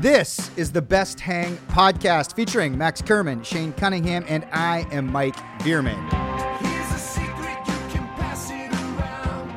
[0.00, 5.34] This is the Best Hang podcast featuring Max Kerman, Shane Cunningham, and I am Mike
[5.64, 5.98] Bierman.
[6.60, 9.50] Here's a secret, you can pass it around.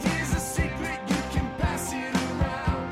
[0.00, 2.90] Here's a secret, you can pass it around.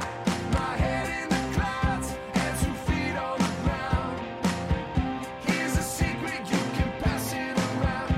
[0.53, 4.21] My head in the clouds and two feet on the ground.
[5.41, 8.15] Here's a secret, you can pass it around.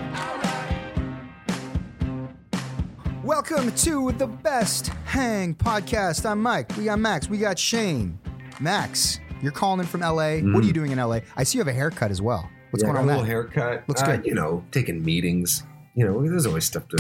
[3.09, 3.25] Alright.
[3.25, 6.25] Welcome to the Best Hang podcast.
[6.25, 6.75] I'm Mike.
[6.79, 7.29] We got Max.
[7.29, 8.19] We got Shane.
[8.61, 10.39] Max, you're calling in from LA.
[10.39, 11.21] What are you doing in LA?
[11.37, 12.49] I see you have a haircut as well.
[12.71, 12.87] What's Mm.
[12.89, 13.33] Yeah, going on a little there?
[13.33, 13.85] haircut.
[13.89, 14.25] Looks Uh, good.
[14.25, 15.65] You know, taking meetings.
[15.95, 16.97] You know, there's always stuff to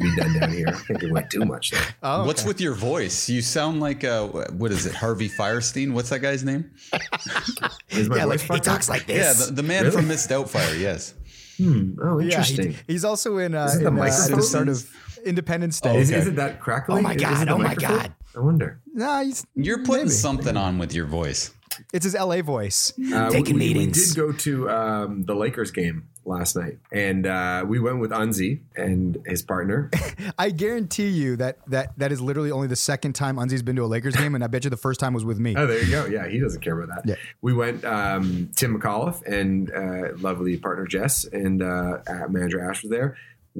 [0.00, 0.68] be done down here.
[0.68, 1.72] I can't give away too much.
[1.72, 1.78] Though.
[2.04, 3.28] Oh, What's with your voice?
[3.28, 4.94] You sound like uh, what is it?
[4.94, 5.92] Harvey Fierstein?
[5.92, 6.70] What's that guy's name?
[7.90, 8.94] Is my Yeah, like, he talks up?
[8.94, 9.46] like Yeah, this.
[9.48, 9.96] the, the man Really?
[9.96, 10.78] from Miss Doubtfire.
[10.78, 11.14] Yes.
[11.56, 11.94] Hmm.
[12.00, 12.76] Oh, Yeah, he- interesting.
[12.86, 14.88] he's also in, uh, Is it the in, uh, at the start of
[15.26, 15.90] Independence Day.
[15.90, 16.20] Oh, is, okay.
[16.20, 16.98] is it that crackling?
[16.98, 17.98] Oh my Is- is God, oh my microphone?
[17.98, 18.12] God.
[18.36, 18.80] I wonder.
[18.94, 20.10] Nah, he's, You're putting maybe.
[20.10, 21.52] something on with your voice.
[21.92, 22.92] It's his LA voice.
[23.12, 23.98] Uh, Taking we, we- meetings.
[23.98, 28.10] We did go to um, the Lakers game last night, and uh, we went with
[28.10, 29.90] Unzi and his partner.
[30.38, 33.84] I guarantee you that that that is literally only the second time Unzi's been to
[33.84, 35.54] a Lakers game, and I bet you the first time was with me.
[35.56, 36.06] Oh, there you go.
[36.06, 37.08] Yeah, he doesn't care about that.
[37.10, 37.16] Yeah.
[37.42, 42.82] We went um, Tim McAuliffe and uh, lovely partner Jess and uh, uh, manager Ash
[42.82, 43.16] was there,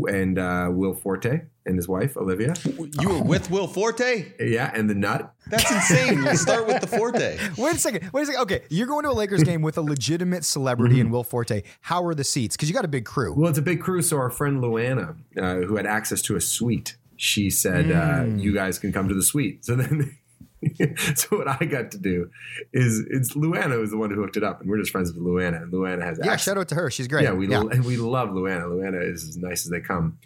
[0.08, 2.54] and uh, Will Forte and his wife Olivia.
[3.00, 4.32] You were with Will Forte?
[4.38, 5.32] Yeah, and the nut.
[5.48, 6.22] That's insane.
[6.22, 7.38] Let's start with the Forte.
[7.58, 8.10] Wait a second.
[8.12, 8.40] Wait a second.
[8.42, 11.06] Okay, you're going to a Lakers game with a legitimate celebrity Mm-hmm.
[11.06, 11.62] in Will Forte.
[11.80, 12.56] How are the seats?
[12.56, 13.34] Because you got a big crew.
[13.34, 14.02] Well, it's a big crew.
[14.02, 18.52] So our friend Luana, uh, who had access to a suite, she said, uh, "You
[18.52, 20.18] guys can come to the suite." So then.
[21.14, 22.30] so what I got to do
[22.72, 25.22] is it's Luana was the one who hooked it up, and we're just friends with
[25.22, 26.90] Luana, and Luana has Yeah, access- shout out to her.
[26.90, 27.24] She's great.
[27.24, 28.62] Yeah, we and we love Luana.
[28.64, 30.18] Luana is as nice as they come,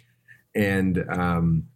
[0.55, 1.67] and um,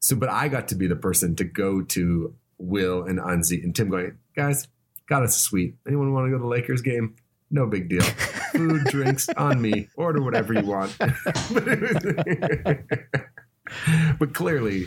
[0.00, 3.74] so but I got to be the person to go to Will and Unzi and
[3.74, 4.68] Tim going, guys,
[5.08, 5.74] got us a suite.
[5.86, 7.16] Anyone want to go to the Lakers game?
[7.50, 8.02] No big deal.
[8.52, 9.88] Food, drinks on me.
[9.96, 10.96] Order whatever you want.
[14.18, 14.86] but clearly,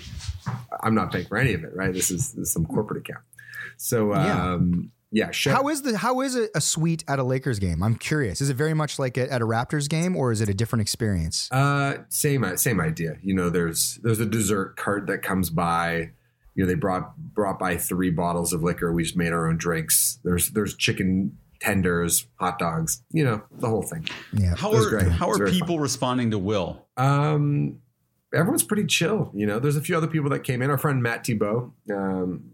[0.81, 1.93] I'm not paying for any of it, right?
[1.93, 3.23] This is, this is some corporate account.
[3.77, 4.53] So Yeah.
[4.53, 7.81] um, yeah, shout- How is the how is it a suite at a Lakers game?
[7.81, 8.41] I'm curious.
[8.41, 10.81] Is it very much like at at a Raptors game, or is it a different
[10.81, 11.49] experience?
[11.51, 13.17] Uh, same same idea.
[13.23, 16.11] You know, there's there's a dessert cart that comes by.
[16.53, 18.91] You know, they brought brought by three bottles of liquor.
[18.93, 20.19] We just made our own drinks.
[20.23, 23.01] There's there's chicken tenders, hot dogs.
[23.11, 24.07] You know, the whole thing.
[24.33, 24.55] Yeah.
[24.55, 25.07] How are great.
[25.07, 26.85] how It are very people responding to Will?
[26.97, 27.79] Um,
[28.33, 29.31] everyone's pretty chill.
[29.33, 30.69] You know, there's a few other people that came in.
[30.69, 32.51] Our friend Matt Thibault, um,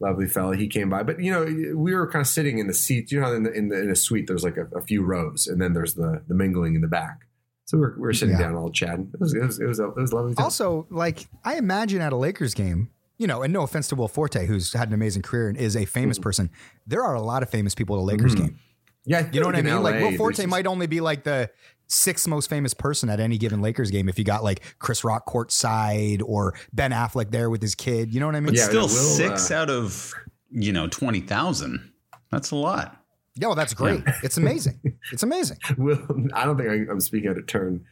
[0.00, 1.02] lovely fella, he came by.
[1.02, 1.44] But you know,
[1.76, 3.12] we were kind of sitting in the seats.
[3.12, 5.46] You know, in the, in, the, in a suite, there's like a, a few rows,
[5.46, 7.20] and then there's the the mingling in the back.
[7.64, 8.42] So we're, we're sitting Yeah.
[8.42, 9.10] down, all chatting.
[9.12, 10.34] It was it was it was, a, it was lovely.
[10.34, 10.44] Time.
[10.44, 14.06] Also, like I imagine at a Lakers game, you know, and no offense to Will
[14.08, 16.50] Forte, who's had an amazing career and is a famous person,
[16.86, 18.38] there are a lot of famous people at a Lakers Mhm.
[18.38, 18.58] game.
[19.04, 19.82] yeah, You know what I mean?
[19.82, 21.50] like Will Forte might only be like the
[21.88, 25.26] sixth most famous person at any given Lakers game if you got like Chris Rock
[25.26, 28.12] courtside or Ben Affleck there with his kid.
[28.12, 28.46] You know what I mean?
[28.46, 30.12] But Yeah, still Will, six uh, out of
[30.50, 31.92] you know twenty thousand.
[32.30, 33.02] That's a lot.
[33.38, 34.02] Yeah, well, that's great.
[34.22, 34.80] It's amazing.
[35.12, 35.58] It's amazing.
[35.76, 36.00] Will,
[36.32, 37.84] I don't think I, I'm speaking out of turn.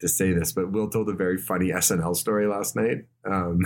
[0.00, 3.04] to say this, but Will told a very funny SNL story last night.
[3.24, 3.60] Um,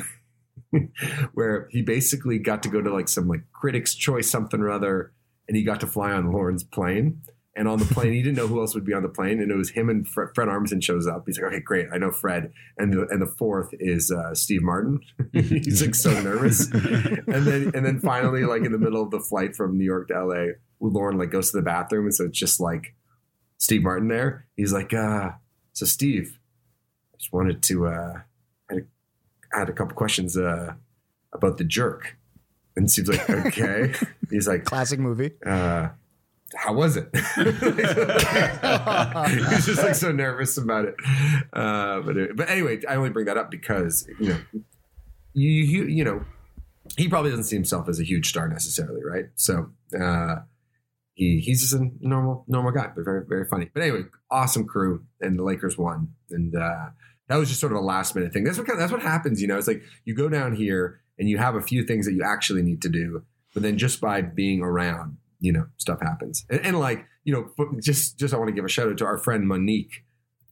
[1.35, 5.12] where he basically got to go to like some like critics choice something or other
[5.49, 7.20] and he got to fly on Lorne's plane
[7.54, 9.50] and on the plane he didn't know who else would be on the plane and
[9.50, 11.25] it was him and Fred, Fred Armisen shows up.
[11.26, 12.52] He's like okay great I know Fred.
[12.78, 15.00] And the and the fourth is uh, Steve Martin.
[15.32, 16.70] He's like so nervous.
[16.72, 20.08] And then and then finally like in the middle of the flight from New York
[20.08, 20.44] to LA
[20.81, 22.94] Lorne like goes to the bathroom and so it's just like
[23.58, 24.46] Steve Martin there.
[24.56, 25.31] He's like uh
[25.72, 26.38] so Steve
[27.14, 28.20] I just wanted to uh
[28.70, 28.87] I had a,
[29.54, 30.75] I had a couple questions uh
[31.32, 32.16] about the jerk.
[32.76, 33.93] And Steve's like okay.
[34.31, 35.32] He's like Classic movie.
[35.44, 35.90] uh,
[36.56, 37.08] how was it?
[38.43, 40.94] He's just like so nervous about it.
[41.52, 44.38] Uh, but it- but anyway, I only bring that up because you know
[45.34, 46.25] you you, you know
[46.96, 49.26] he probably doesn't see himself as a huge star necessarily, right?
[49.37, 50.37] So uh,
[51.14, 53.70] he he's just a normal normal guy, but very very funny.
[53.72, 56.87] But anyway, awesome crew, and the Lakers won, and uh,
[57.28, 58.44] that was just sort of a last minute thing.
[58.44, 59.56] That's what that's what happens, you know.
[59.58, 62.62] It's like you go down here and you have a few things that you actually
[62.62, 63.22] need to do,
[63.54, 66.47] but then just by being around, you know, stuff happens.
[66.49, 69.05] And, and like you know, just just I want to give a shout out to
[69.05, 70.05] our friend Monique.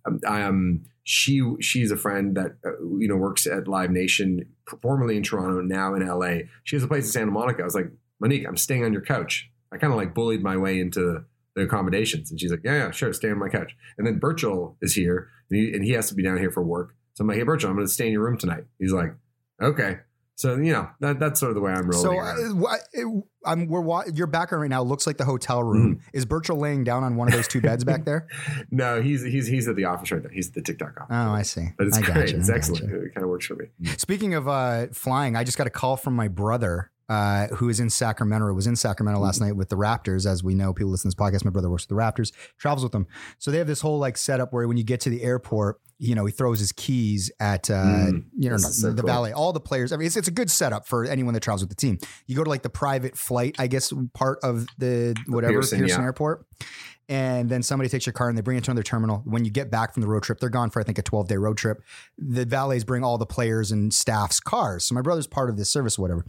[0.07, 4.45] Um, um, she she's a friend that uh, you know works at Live Nation,
[4.83, 6.47] formerly in Toronto, now in LA.
[6.65, 7.63] She has a place in Santa Monica.
[7.63, 7.91] I was like,
[8.21, 9.51] Monique, I'm staying on your couch.
[9.73, 12.91] I kind of like bullied my way into the accommodations, and she's like, Yeah, yeah,
[12.91, 13.77] sure, stay on my couch.
[13.97, 16.63] And then Birchall is here, and he, and he has to be down here for
[16.63, 16.95] work.
[17.15, 18.65] So I'm like, Hey, Birchall, I'm going to stay in your room tonight.
[18.79, 19.15] He's like,
[19.63, 19.99] Okay.
[20.41, 22.03] So you know that that's sort of the way I'm rolling.
[22.03, 22.65] So around.
[22.65, 25.97] uh, it- I'm, we're your background right now looks like the hotel room.
[25.97, 26.09] Mm-hmm.
[26.13, 28.27] Is Birchall laying down on one of those two beds back there?
[28.71, 30.29] no, he's he's he's at the office right now.
[30.31, 31.07] He's at the TikTok office.
[31.11, 31.69] Oh, I see.
[31.79, 32.15] But it's I great.
[32.15, 32.85] gotcha, It's I excellent.
[32.91, 33.03] gotcha.
[33.05, 33.67] It kind of works for me.
[33.97, 36.91] Speaking of uh, flying, I just got a call from my brother.
[37.11, 40.27] Uh, who is in Sacramento or was in Sacramento last night with the Raptors.
[40.31, 41.45] As we know, people listen to this podcast.
[41.45, 43.09] My brother works with the Raptors, travels with them.
[43.39, 46.15] So they have this whole like setup where when you get to the airport, you
[46.15, 49.03] know, he throws his keys at, uh, Mm, you know, this not- is so the
[49.03, 49.09] cool.
[49.09, 49.91] valet, all the players.
[49.93, 51.99] I mean, it's, it's a good setup for anyone that travels with the team.
[52.29, 55.99] You go to like the private flight, I guess, part of the whatever Pearson, Pearson,
[55.99, 56.05] yeah.
[56.05, 56.47] Airport.
[57.11, 59.21] And then somebody takes your car and they bring it to another terminal.
[59.25, 61.27] When you get back from the road trip, they're gone for I think a 12
[61.27, 61.83] day road trip.
[62.17, 64.85] The valets bring all the players and staff's cars.
[64.85, 66.25] So my brother's part of this service, whatever.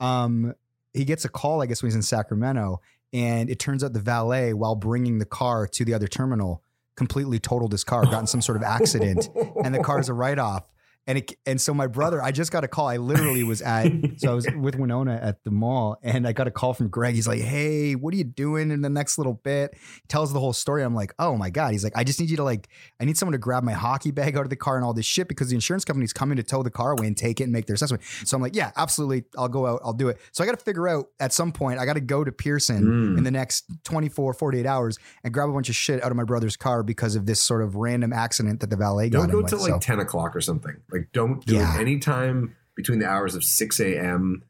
[0.00, 0.54] Um,
[0.94, 2.80] he gets a call, I guess, when he's in Sacramento,
[3.12, 6.62] and it turns out the valet, while bringing the car to the other terminal,
[6.96, 9.28] completely totaled his car, got in some sort of accident,
[9.62, 10.64] and the car's a write off.
[11.06, 12.88] And it, and so my brother, I just got a call.
[12.88, 16.46] I literally was at so I was with Winona at the mall, and I got
[16.46, 17.14] a call from Greg.
[17.14, 20.40] He's like, "Hey, what are you doing in the next little bit?" He tells the
[20.40, 20.82] whole story.
[20.82, 22.68] I'm like, "Oh my god!" He's like, "I just need you to like,
[23.00, 25.04] I need someone to grab my hockey bag out of the car and all this
[25.04, 27.52] shit because the insurance company's coming to tow the car away and take it and
[27.52, 30.42] make their assessment." So I'm like, "Yeah, absolutely, I'll go out, I'll do it." So
[30.42, 33.18] I got to figure out at some point, I got to go to Pearson Mm.
[33.18, 36.24] in the next 24, 48 hours and grab a bunch of shit out of my
[36.24, 39.48] brother's car because of this sort of random accident that the valet got go with.
[39.48, 40.76] till like So- 10 o'clock or something.
[40.94, 41.76] Like, don't do Yeah.
[41.76, 44.42] it anytime between the hours of 6 a.m.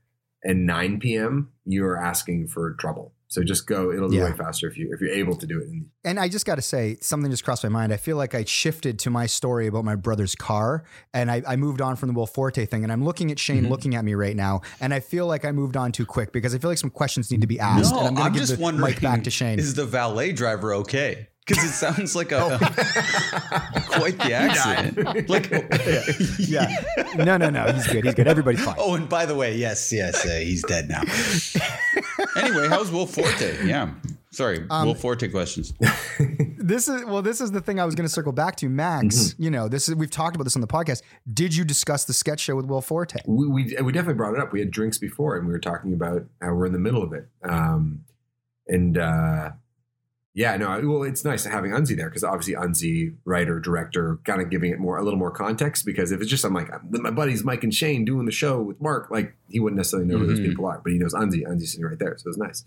[0.43, 1.51] and 9 p.m.
[1.65, 3.13] You're asking for trouble.
[3.29, 3.91] So just go.
[3.91, 4.31] It'll be Yeah.
[4.31, 5.67] way faster if you if you're able to do it.
[5.67, 7.93] And And I just got to say, something just crossed my mind.
[7.93, 11.57] I feel like I shifted to my story about my brother's car, and I, I
[11.57, 12.85] moved on from the Will Forte thing.
[12.85, 13.55] And I'm looking at Mm-hmm.
[13.65, 16.33] Shane looking at me right now, and I feel like I moved on too quick
[16.33, 17.93] because I feel like some questions need to be asked.
[17.93, 18.91] No, and I'm going I'm to give just the wondering.
[18.93, 19.59] mic back to Shane.
[19.59, 21.29] Is the valet driver okay?
[21.47, 22.59] Because it sounds like a Oh.
[23.99, 25.29] quite the accident.
[25.29, 25.51] Like,
[26.39, 26.69] yeah,
[27.17, 28.05] no, no, no, he's good.
[28.05, 28.27] He's good.
[28.29, 28.77] Everybody's fine.
[28.79, 31.03] oh, and by the way, yes, yes, uh, he's dead now.
[32.37, 33.67] anyway, how's Will Forte?
[33.67, 33.91] Yeah,
[34.33, 35.73] sorry, Um, Will Forte questions.
[36.65, 37.21] This is well.
[37.21, 39.15] This is the thing I was going to circle back to, Max.
[39.17, 39.43] Mm-hmm.
[39.43, 41.03] You know, this is we've talked about this on the podcast.
[41.31, 43.19] Did you discuss the sketch show with Will Forte?
[43.27, 44.51] we, we we definitely brought it up.
[44.51, 47.13] We had drinks before, and we were talking about how we're in the middle of
[47.13, 47.29] it.
[47.43, 48.07] Um,
[48.67, 49.51] and uh,
[50.35, 54.51] yeah, no, well, it's nice having Unzi there because obviously Unzi, writer, director, kind of
[54.51, 55.87] giving it more a little more context.
[55.87, 58.33] Because if it's just I'm like I'm with my buddies Mike and Shane doing the
[58.33, 60.47] show with Mark, like he wouldn't necessarily know who those Mhm.
[60.47, 61.43] people are, but he knows Unzi.
[61.47, 62.65] Unzi's sitting right there, so it's nice.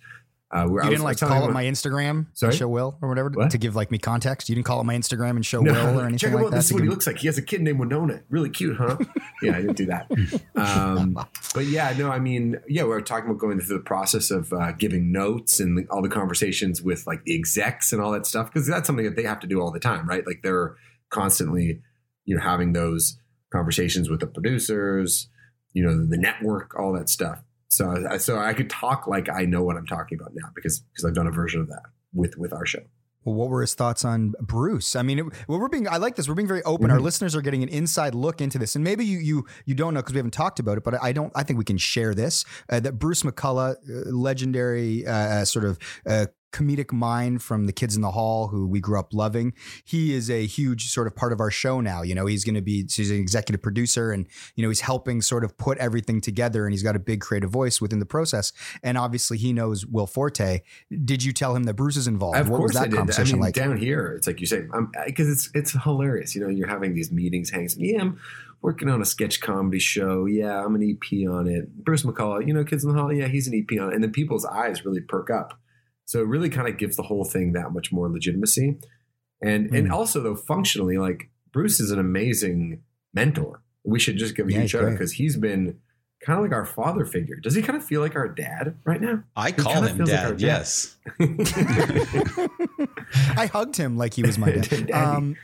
[0.50, 2.52] Uh, where You I didn't I like was call up my Instagram Sorry?
[2.52, 3.52] and show Will or whatever What?
[3.52, 4.48] to give like me context.
[4.48, 6.46] You didn't call up my Instagram and show No, Will or anything check him like
[6.46, 6.52] out.
[6.52, 6.56] that.
[6.58, 7.18] This is what he looks like.
[7.18, 8.22] He has a kid named Winona.
[8.30, 8.96] Really cute, huh?
[9.44, 10.10] yeah, I didn't do that.
[10.56, 11.20] Um,
[11.54, 14.54] but yeah, no, I mean, yeah, we were talking about going through the process of
[14.54, 18.48] uh, giving notes and all the conversations with like the execs and all that stuff
[18.54, 20.26] because that's something that they have to do all the time, right?
[20.26, 20.76] Like they're
[21.10, 21.82] constantly,
[22.24, 23.18] you know, having those
[23.52, 25.28] conversations with the producers,
[25.74, 27.40] you know, the network, all that stuff.
[27.70, 31.06] So, so I could talk like I know what I'm talking about now because because
[31.06, 31.84] I've done a version of that
[32.14, 32.80] with with our show.
[33.26, 34.96] Well, what were his thoughts on Bruce?
[34.96, 35.86] I mean, it, well, we're being.
[35.86, 36.30] I like this.
[36.30, 36.90] We're being very open.
[36.90, 37.04] Our Mhm.
[37.04, 40.00] listeners are getting an inside look into this, and maybe you you you don't know
[40.00, 40.86] because we haven't talked about it.
[40.86, 41.32] But I don't.
[41.36, 42.46] I think we can share this.
[42.70, 47.74] Uh, that Bruce McCulloch, uh, legendary uh, uh, sort of uh, comedic mind from the
[47.74, 49.54] kids in the hall who we grew up loving.
[49.84, 52.02] He is a huge sort of part of our show now.
[52.02, 55.22] You know, he's going to be he's an executive producer and you know he's helping
[55.22, 58.54] sort of put everything together and he's got a big creative voice within the process.
[58.84, 60.62] And obviously he knows Will Forte.
[61.04, 62.38] Did you tell him that Bruce is involved?
[62.38, 63.20] Of what course was that I did.
[63.20, 63.54] I mean, like?
[63.54, 66.36] down here, it's like you say, um, because it's it's hilarious.
[66.36, 67.78] You know, you're having these meetings, hangs.
[67.78, 68.20] Yeah, I'm
[68.62, 70.26] working on a sketch comedy show.
[70.26, 71.84] Yeah, I'm an EP on it.
[71.84, 73.14] Bruce McCulloch, you know, Kids in the Hall.
[73.14, 73.96] Yeah, he's an EP on it.
[73.96, 75.60] And then people's eyes really perk up.
[76.08, 78.80] So it really kind of gives the whole thing that much more legitimacy.
[79.42, 79.92] And and Mm.
[79.92, 82.82] also though, functionally, like Bruce is an amazing
[83.14, 83.62] mentor.
[83.84, 85.78] We should just give a Yeah, huge he's shout out because he's been
[86.26, 87.36] kind of like our father figure.
[87.42, 89.24] Does he kind of feel like our dad right now?
[89.36, 90.38] I He call him feels like dad.
[90.38, 90.42] dad.
[90.42, 90.98] yes.
[93.38, 94.92] I hugged him like he was my dad.
[94.92, 95.36] Um,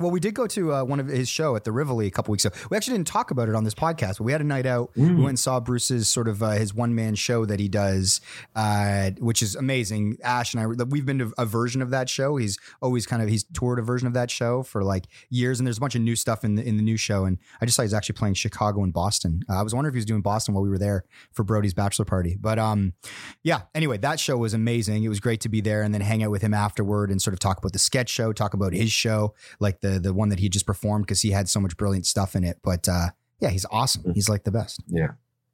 [0.00, 2.32] well, we did go to uh, one of his show at the Rivoli a couple
[2.32, 2.56] weeks ago.
[2.70, 4.92] We actually didn't talk about it on this podcast, but we had a night out.
[4.94, 5.16] Mm.
[5.16, 8.22] We went and saw Bruce's sort of uh, his one man show that he does,
[8.56, 10.16] uh, which is amazing.
[10.24, 12.36] Ash and I, we've been to a version of that show.
[12.36, 15.66] He's always kind of he's toured a version of that show for like years, and
[15.66, 17.26] there's a bunch of new stuff in the in the new show.
[17.26, 19.42] And I just saw he's actually playing Chicago and Boston.
[19.50, 21.74] Uh, I was wondering if he was doing Boston while we were there for Brody's
[21.74, 22.94] bachelor party, but um,
[23.42, 23.62] yeah.
[23.74, 25.04] Anyway, that show was amazing.
[25.04, 27.34] It was great to be there and then hang out with him afterward and sort
[27.34, 30.38] of talk about the sketch show, talk about his show, like the the one that
[30.38, 32.58] he just performed because he had so much brilliant stuff in it.
[32.62, 33.08] But uh,
[33.40, 34.12] yeah, he's awesome.
[34.14, 34.82] He's like the best.
[34.86, 35.12] Yeah.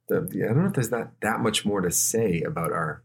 [0.09, 3.03] The, yeah, I don't know if there's not that much more to say about our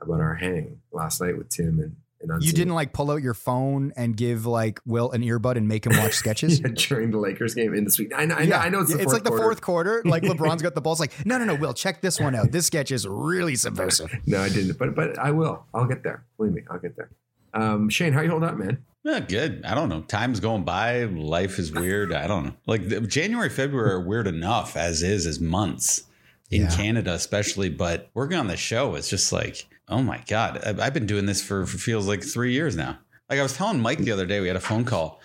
[0.00, 3.34] about our hang last night with Tim and and You didn't like pull out your
[3.34, 6.60] phone and give like Will an earbud and make him watch sketches.
[6.60, 8.12] Yeah, during the Lakers game in the suite.
[8.14, 10.02] I know, I know, I know it's the it's like the fourth quarter.
[10.08, 11.00] Like LeBron's got the balls.
[11.00, 12.50] Like, no, no, no, Will, check this one out.
[12.50, 14.12] This sketch is really subversive.
[14.26, 15.64] No, I didn't, but but I will.
[15.72, 16.24] I'll get there.
[16.36, 17.10] Believe me, I'll get there.
[17.54, 18.84] Um, Shane, how you hold up, man?
[19.04, 19.64] Yeah, good.
[19.64, 20.02] I don't know.
[20.02, 21.04] Time's going by.
[21.04, 22.12] Life is weird.
[22.12, 22.54] I don't know.
[22.66, 26.04] Like the, January, February are weird enough as is as months
[26.50, 26.70] in Yeah.
[26.76, 27.68] Canada, especially.
[27.70, 31.26] But working on the show, it's just like, oh my god, I've, I've been doing
[31.26, 32.98] this for, for feels like three years now.
[33.30, 35.20] Like I was telling Mike the other day, we had a phone call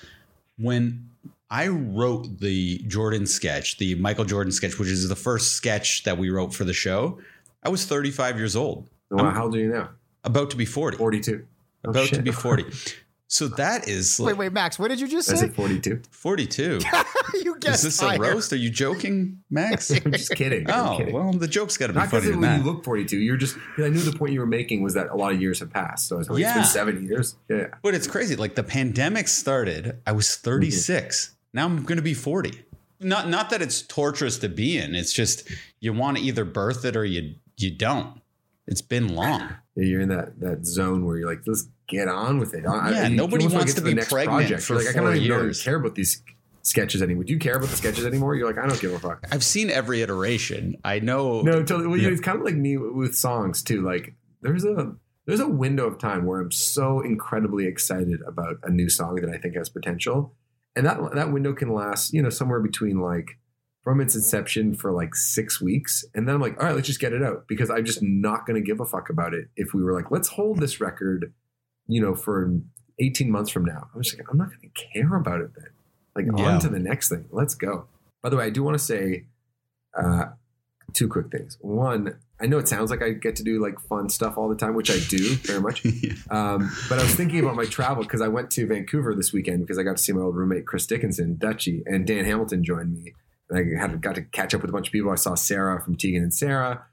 [0.58, 1.10] when
[1.50, 6.18] I wrote the Jordan sketch, the Michael Jordan sketch, which is the first sketch that
[6.18, 7.20] we wrote for the show.
[7.64, 9.90] I was 35 years old, I'm- how old are you now?
[10.26, 10.98] about to be 40.
[10.98, 11.46] Forty-two.
[11.86, 12.66] Oh, about to be 40.
[13.34, 15.40] So that is like Wait, wait, Max, what did you just I say?
[15.40, 16.04] said forty-two.
[16.12, 16.62] 42.
[17.44, 18.54] you Is guessed this a roast?
[18.54, 19.90] Are you joking, Max?
[20.06, 20.70] I'm just kidding.
[20.70, 21.16] I'm oh, kidding.
[21.16, 23.36] well, the joke's got to be Not because funnier when than you look 42, you're
[23.36, 23.56] just.
[23.56, 25.72] 'cause I knew the point you were making was that a lot of years have
[25.72, 26.10] passed.
[26.10, 26.54] So I was like, it's Yeah.
[26.54, 27.36] been seven years.
[27.50, 27.70] Yeah.
[27.82, 28.36] But it's crazy.
[28.36, 30.52] Like the pandemic started, I was mm-hmm.
[30.52, 31.34] 36.
[31.56, 32.64] Now I'm going to be 40.
[33.00, 34.94] Not not that it's torturous to be in.
[34.94, 35.50] It's just
[35.80, 38.22] you want to either birth it or you you don't.
[38.68, 39.42] It's been long.
[39.76, 42.66] Yeah, you're in that that zone where you're like, let's get on with it.
[42.66, 45.16] I- Yeah, I- nobody wants get to be pregnant for You're like, I four don't
[45.18, 45.62] even years.
[45.62, 46.22] care about these
[46.62, 47.26] sketches anymore.
[47.26, 48.36] Do you care about the sketches anymore?
[48.36, 49.26] You're like, I don't give a fuck.
[49.32, 50.78] I've seen every iteration.
[50.86, 51.42] I know.
[51.42, 51.88] No, totally.
[51.88, 52.10] Well, Yeah.
[52.10, 53.82] it's kind of like me with songs too.
[53.82, 58.70] Like, there's a there's a window of time where I'm so incredibly excited about a
[58.70, 60.36] new song that I think has potential,
[60.76, 63.38] and that that window can last, you know, somewhere between like
[63.84, 67.00] from its inception for like six weeks, and then I'm like, all right, let's just
[67.02, 69.50] get it out because I'm just not going to give a fuck about it.
[69.58, 71.34] If we were like, let's hold this record,
[71.88, 72.52] you know, for
[73.00, 75.68] 18 months from now, I'm just like, I'm not going to care about it then.
[76.16, 76.54] Like, Yeah.
[76.56, 77.26] on to the next thing.
[77.32, 77.88] Let's go.
[78.22, 79.26] By the way, I do want to say
[79.98, 80.26] uh,
[80.94, 81.58] two quick things.
[81.60, 84.56] One, I know it sounds like I get to do like fun stuff all the
[84.56, 85.84] time, which I do very much.
[86.30, 89.60] Um, but I was thinking about my travel because I went to Vancouver this weekend
[89.62, 92.94] because I got to see my old roommate Chris Dickinson, Dutchy, and Dan Hamilton joined
[92.94, 93.14] me.
[93.50, 95.12] And I had got to catch up with a bunch of people.
[95.12, 96.86] I saw Sara from Tegan and Sara.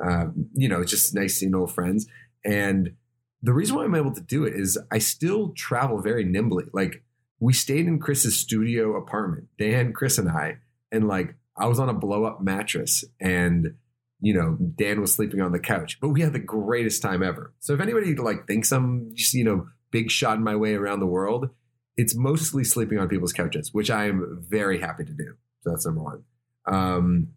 [0.00, 2.06] Um, you know, it's just nice seeing old friends.
[2.44, 2.94] And
[3.42, 6.64] the reason why I'm able to do it is I still travel very nimbly.
[6.72, 7.02] Like
[7.40, 10.58] we stayed in Chris's studio apartment, Dan, Chris, and I,
[10.90, 13.74] and like I was on a blow up mattress and
[14.20, 17.52] you know, Dan was sleeping on the couch, but we had the greatest time ever.
[17.60, 21.00] So if anybody like thinks I'm just, you know, big shot in my way around
[21.00, 21.50] the world,
[21.96, 25.34] it's mostly sleeping on people's couches, which I am very happy to do.
[25.62, 26.22] So that's number one.
[26.66, 27.28] Um,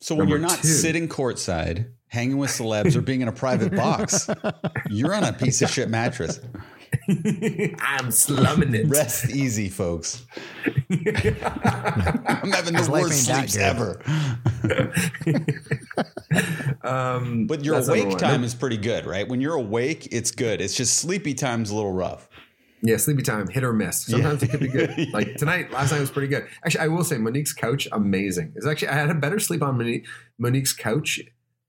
[0.00, 0.68] So when you're not two.
[0.68, 4.28] sitting courtside, hanging with celebs, or being in a private box,
[4.90, 6.40] you're on a piece of shit mattress.
[7.80, 8.86] I'm slumming it.
[8.86, 10.24] Rest easy, folks.
[10.90, 14.00] I'm having the worst ain't that sleeps ever.
[16.82, 18.18] um, But your that's number awake one.
[18.20, 19.26] time is pretty good, right?
[19.28, 20.60] When you're awake, it's good.
[20.60, 22.28] It's just sleepy time's a little rough.
[22.86, 24.04] Yeah, sleepy time, hit or miss.
[24.04, 25.08] Sometimes it could be good.
[25.12, 26.46] Like tonight, last night was pretty good.
[26.64, 28.52] Actually, I will say Monique's couch, amazing.
[28.56, 30.06] It's actually I had a better sleep on Monique,
[30.38, 31.20] Monique's couch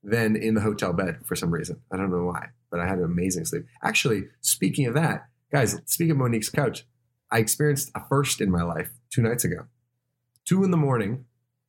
[0.03, 1.79] than in the hotel bed for some reason.
[1.91, 3.63] I don't know why, but I had an amazing sleep.
[3.81, 6.85] Actually, speaking of that, guys, speaking of Monique's couch,
[7.31, 9.67] I experienced a first in my life two nights ago.
[10.43, 11.25] Two in the morning,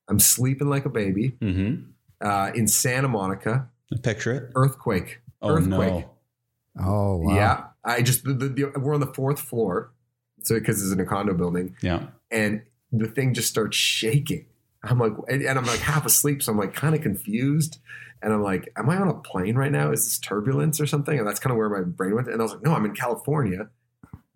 [0.09, 1.83] I'm sleeping like a baby Mm-hmm.
[2.21, 3.69] uh, in Santa Monica.
[4.03, 4.50] Picture it.
[4.57, 5.21] Earthquake.
[5.41, 5.93] Oh Earthquake.
[5.93, 6.11] no.
[6.79, 7.35] Oh, wow.
[7.35, 9.93] Yeah, I just the, the, the, we're on the fourth floor,
[10.43, 12.09] so because it's in a condo building, Yeah.
[12.31, 12.62] and
[12.93, 14.47] the thing just starts shaking.
[14.83, 17.78] I'm like, and, and I'm like half asleep, so I'm like kind of confused,
[18.23, 19.90] and I'm like, am I on a plane right now?
[19.93, 21.19] Is this turbulence or something?
[21.19, 22.28] And that's kind of where my brain went.
[22.28, 23.69] And I was like, no, I'm in California.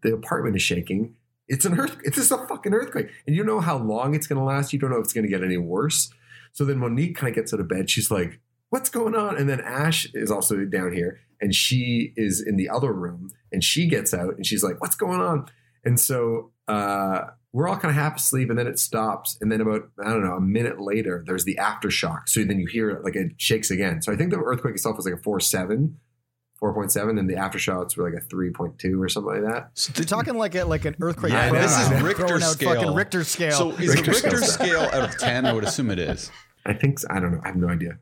[0.03, 1.17] The apartment is shaking.
[1.49, 1.99] It's an earth.
[2.05, 4.73] It's just a fucking earthquake, and you know how long it's going to last.
[4.73, 6.11] You don't know if it's going to get any worse.
[6.53, 7.91] So then Monique kind of gets out of bed.
[7.91, 8.41] She's like,
[8.71, 9.37] what's going on?
[9.37, 13.65] And then Ash is also down here and she is in the other room and
[13.65, 15.47] she gets out and she's like, what's going on?
[15.85, 19.37] And so uh, we're all kind of half asleep and then it stops.
[19.41, 22.29] And then about, I don't know, a minute later, there's the aftershock.
[22.29, 24.03] So then you hear it like it shakes again.
[24.03, 25.95] So I think the earthquake itself was like a 4.7,
[26.63, 29.71] 4.7, and the aftershocks were like a 3.2 or something like that.
[29.75, 31.33] So You're talking like a, like an earthquake.
[31.33, 32.75] Yeah, this is Richter scale.
[32.75, 33.53] Fucking Richter scale.
[33.53, 34.67] So is Richter the Richter scale.
[34.67, 35.47] scale out of 10?
[35.47, 36.31] I would assume it is.
[36.67, 37.09] I think, so.
[37.11, 37.41] I don't know.
[37.43, 37.99] I have no idea.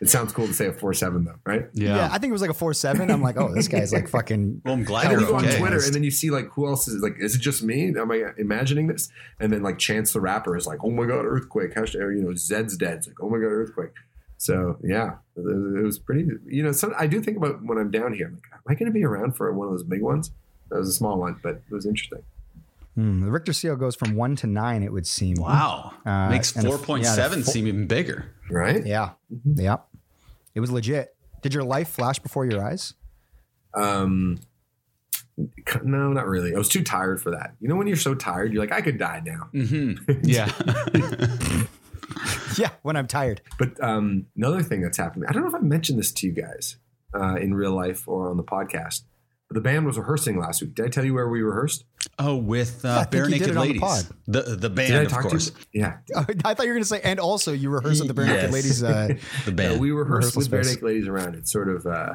[0.00, 1.66] It sounds cool to say a four seven though, right?
[1.72, 2.08] yeah.
[2.12, 3.10] I think it was like a four seven.
[3.10, 4.62] I'm like, oh, this guy's like fucking.
[4.64, 5.54] Well, I'm glad you're go okay.
[5.54, 7.88] on Twitter and then you see like who else is like, is it just me?
[7.88, 9.10] Am I imagining this?
[9.40, 11.74] And then like Chance the Rapper is like, oh my god, earthquake!
[11.74, 12.98] Hashtag, or, you know, Zed's dead.
[12.98, 13.90] It's like, oh my god, earthquake.
[14.36, 16.28] So yeah, it was, pretty.
[16.46, 18.28] You know, some, I do think about when I'm down here.
[18.28, 20.30] I'm like, am I going to be around for one of those big ones?
[20.70, 22.22] That was a small one, but it was interesting.
[22.94, 24.82] Hmm, the Richter scale goes from one to nine.
[24.82, 25.36] It would seem.
[25.38, 25.92] Wow.
[26.06, 28.32] Uh, Makes and a- 4.7 yeah, and seem even bigger.
[28.50, 28.84] Right?
[28.86, 29.10] Yeah.
[29.44, 29.78] Yeah.
[30.54, 31.14] It was legit.
[31.42, 32.94] Did your life flash before your eyes?
[33.74, 34.40] Um,
[35.36, 36.54] no, not really.
[36.54, 37.54] I was too tired for that.
[37.60, 39.48] You know, when you're so tired, you're like, I could die now.
[39.54, 40.20] Mm-hmm.
[40.24, 41.64] Yeah.
[42.56, 43.40] Yeah, when I'm tired.
[43.58, 46.32] But um, another thing that's happened, I don't know if I mentioned this to you
[46.32, 46.76] guys
[47.14, 49.02] uh, in real life or on the podcast,
[49.48, 50.74] but the band was rehearsing last week.
[50.74, 51.84] Did I tell you where we rehearsed?
[52.18, 53.80] Oh, with uh, think Bare Naked it on the Ladies.
[53.80, 54.04] pod.
[54.26, 55.50] The, the Did I band, of course.
[55.50, 55.80] to you?
[55.82, 55.98] Yeah.
[56.44, 58.42] I thought you were going to say, and also you rehearse at the Bare Naked
[58.44, 58.52] Yes.
[58.52, 58.82] Ladies.
[58.82, 59.08] Uh,
[59.46, 59.80] The Uh, band.
[59.80, 60.62] we rehearsed Rehearsal with Bare.
[60.64, 61.34] Naked Ladies around.
[61.34, 62.14] It's sort of uh,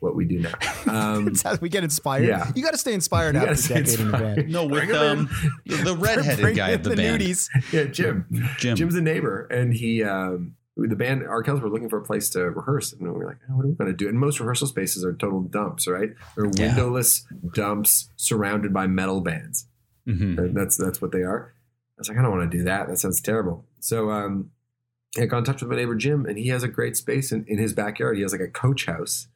[0.00, 0.52] what we do now.
[0.86, 2.26] Um, it's how we get inspired.
[2.28, 2.52] Yeah.
[2.54, 4.48] You got to stay inspired You after a stay decade in the band.
[4.50, 5.30] no, with Bring 'em um,
[5.66, 7.20] the, the redheaded guy in of the, band.
[7.22, 7.48] nudies.
[7.72, 8.26] yeah, Jim.
[8.58, 8.76] Jim.
[8.76, 12.40] Jim's a neighbor, and he, um, the band, Arkells were looking for a place to
[12.50, 12.92] rehearse.
[12.92, 14.08] And we were like, oh, what are we going to do?
[14.08, 16.10] And most rehearsal spaces are total dumps, right?
[16.36, 16.68] They're Yeah.
[16.68, 19.68] windowless dumps surrounded by metal bands.
[20.06, 20.36] Mhm.
[20.38, 21.54] And that's that's what they are.
[21.96, 22.88] I was like, I don't want to do that.
[22.88, 23.64] That sounds terrible.
[23.78, 24.50] So um,
[25.18, 27.44] I got in touch with my neighbor Jim, and he has a great space in,
[27.46, 28.16] in his backyard.
[28.16, 29.28] He has like a coach house,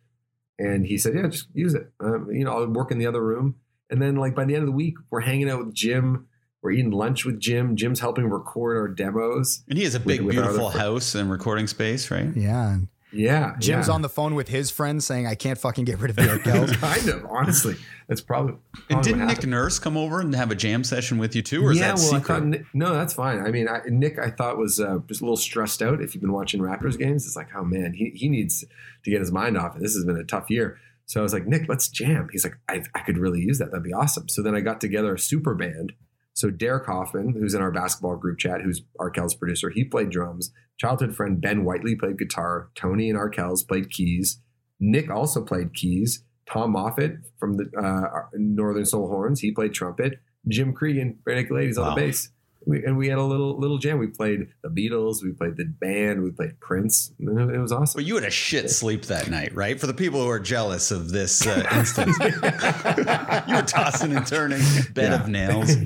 [0.58, 1.92] and he said, "Yeah, just use it.
[2.00, 3.54] Um, you know, I'll work in the other room."
[3.90, 6.26] And then, like by the end of the week, we're hanging out with Jim.
[6.62, 7.76] We're eating lunch with Jim.
[7.76, 9.62] Jim's helping record our demos.
[9.68, 12.34] And he has a big, with beautiful fr- house and recording space, right?
[12.36, 12.78] Yeah.
[13.10, 13.94] Yeah, Jim's yeah.
[13.94, 16.74] on the phone with his friends saying, I can't fucking get rid of the Arkells.
[16.74, 17.76] kind of honestly.
[18.06, 18.56] That's probably.
[18.90, 19.46] And didn't Nick.
[19.46, 21.96] Nurse come over and have a jam session with you too, or is yeah, that
[21.96, 22.26] well, I secret?
[22.26, 23.38] thought Nick, no, that's fine.
[23.38, 26.02] I mean, I, Nick, I thought was uh, just a little stressed out.
[26.02, 28.64] If you've been watching Raptors games, it's like, oh man, he he needs
[29.04, 29.82] to get his mind off it.
[29.82, 30.78] This has been a tough year.
[31.06, 32.28] So I was like, Nick, let's jam.
[32.30, 33.70] He's like, I, I could really use that.
[33.70, 34.28] That'd be awesome.
[34.28, 35.94] So then I got together a super band.
[36.38, 40.52] So Derek Hoffman, who's in our basketball group chat, who's Arkell's producer, he played drums.
[40.78, 42.70] Childhood friend Ben Whiteley played guitar.
[42.76, 44.40] Tony and Arkell's played keys.
[44.78, 46.22] Nick also played keys.
[46.48, 50.20] Tom Moffat from the uh, Northern Soul Horns, he played trumpet.
[50.46, 51.94] Jim Creeggan, Naked Ladies on Wow.
[51.96, 52.30] the bass.
[52.68, 53.98] We, and we had a little little jam.
[53.98, 57.12] We played the Beatles, we played the band, we played Prince.
[57.18, 57.98] It it was awesome.
[57.98, 59.80] But you had a shit sleep that night, right?
[59.80, 64.60] For the people who are jealous of this uh, instance, you were tossing and turning,
[64.92, 65.70] bed of nails.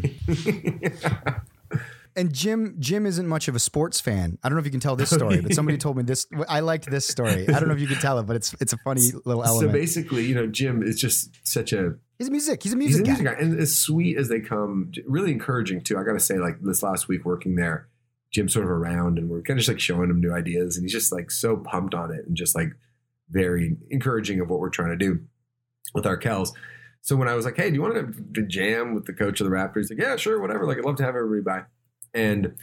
[2.16, 4.38] and Jim Jim isn't much of a sports fan.
[4.42, 6.27] I don't know if you can tell this story, but somebody told me this.
[6.49, 7.49] I liked this story.
[7.49, 9.71] I don't know if you can tell it, but it's it's a funny little element.
[9.71, 12.63] so basically, you know, Jim is just such a he's a music.
[12.63, 13.11] He's a he's music a guy.
[13.11, 15.99] music guy, and as sweet as they come, really encouraging too.
[15.99, 17.89] I got to say, like this last week working there,
[18.33, 20.85] Jim's sort of around, and we're kind of just like showing him new ideas, and
[20.85, 22.71] he's just like so pumped on it, and just like
[23.29, 25.21] very encouraging of what we're trying to do
[25.95, 26.53] with Arkells.
[27.01, 29.41] So when I was like, "Hey, do you want to, to jam with the coach
[29.41, 30.67] of the Raptors?" He's like, "Yeah, sure, whatever.
[30.67, 31.65] Like, I'd love to have everybody by."
[32.15, 32.55] And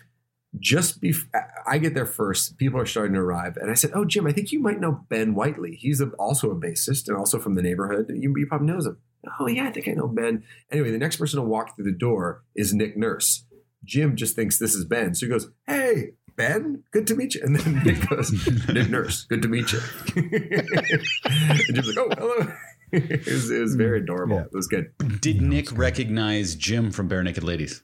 [0.60, 1.30] just before
[1.68, 4.32] I get there first, people are starting to arrive, and I said, "Oh, Jim, I
[4.32, 5.76] think you might know Ben Whiteley.
[5.76, 8.10] He's a, also a bassist and also from the neighborhood.
[8.10, 8.98] You, you probably knows him."
[9.40, 10.44] Oh yeah, I think I know Ben.
[10.72, 13.46] Anyway, the next person to walk through the door is Nick Nurse.
[13.84, 17.42] Jim just thinks this is Ben, so he goes, "Hey, Ben, good to meet you."
[17.44, 18.32] And then Nick goes,
[18.70, 19.80] "Nick Nurse, good to meet you."
[20.16, 22.54] and Jim's like, "Oh, hello."
[22.92, 24.38] it, was, it was very adorable.
[24.38, 24.44] Yeah.
[24.44, 24.92] It was good.
[25.22, 27.84] Did Nick recognize Jim from Barenaked Ladies?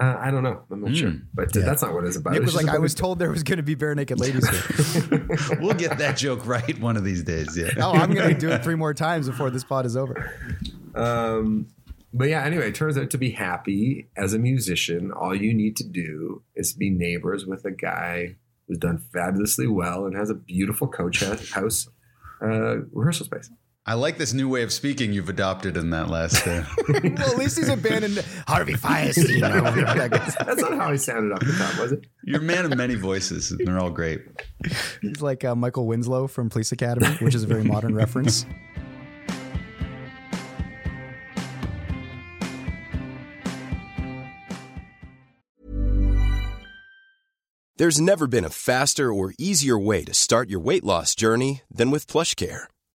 [0.00, 0.62] Uh, I don't know.
[0.70, 0.96] I'm not Mm.
[0.96, 1.66] sure, but uh, Yeah.
[1.66, 2.34] that's not what it's about.
[2.34, 4.48] It It's was like, I was told there was going to be bare naked ladies
[4.48, 5.28] here.
[5.60, 7.56] We'll get that joke right one of these days.
[7.58, 7.72] Yeah.
[7.78, 10.32] oh, I'm going to do it three more times before this pod is over.
[10.94, 11.68] Um,
[12.14, 15.76] but yeah, anyway, it turns out to be happy as a musician, all you need
[15.76, 18.36] to do is be neighbors with a guy
[18.68, 21.88] who's done fabulously well and has a beautiful coach house
[22.42, 23.50] uh, rehearsal space.
[23.84, 26.46] I like this new way of speaking you've adopted in that last.
[26.46, 29.42] Uh, well, at least he's abandoned Harvey Fierstein.
[29.42, 32.06] or whatever That's not how he sounded off the top, was it?
[32.22, 34.22] you're a man of many voices, and they're all great.
[35.00, 38.46] He's like uh, Michael Winslow from Police Academy, which is a very modern reference.
[47.78, 51.90] There's never been a faster or easier way to start your weight loss journey than
[51.90, 52.66] with PlushCare.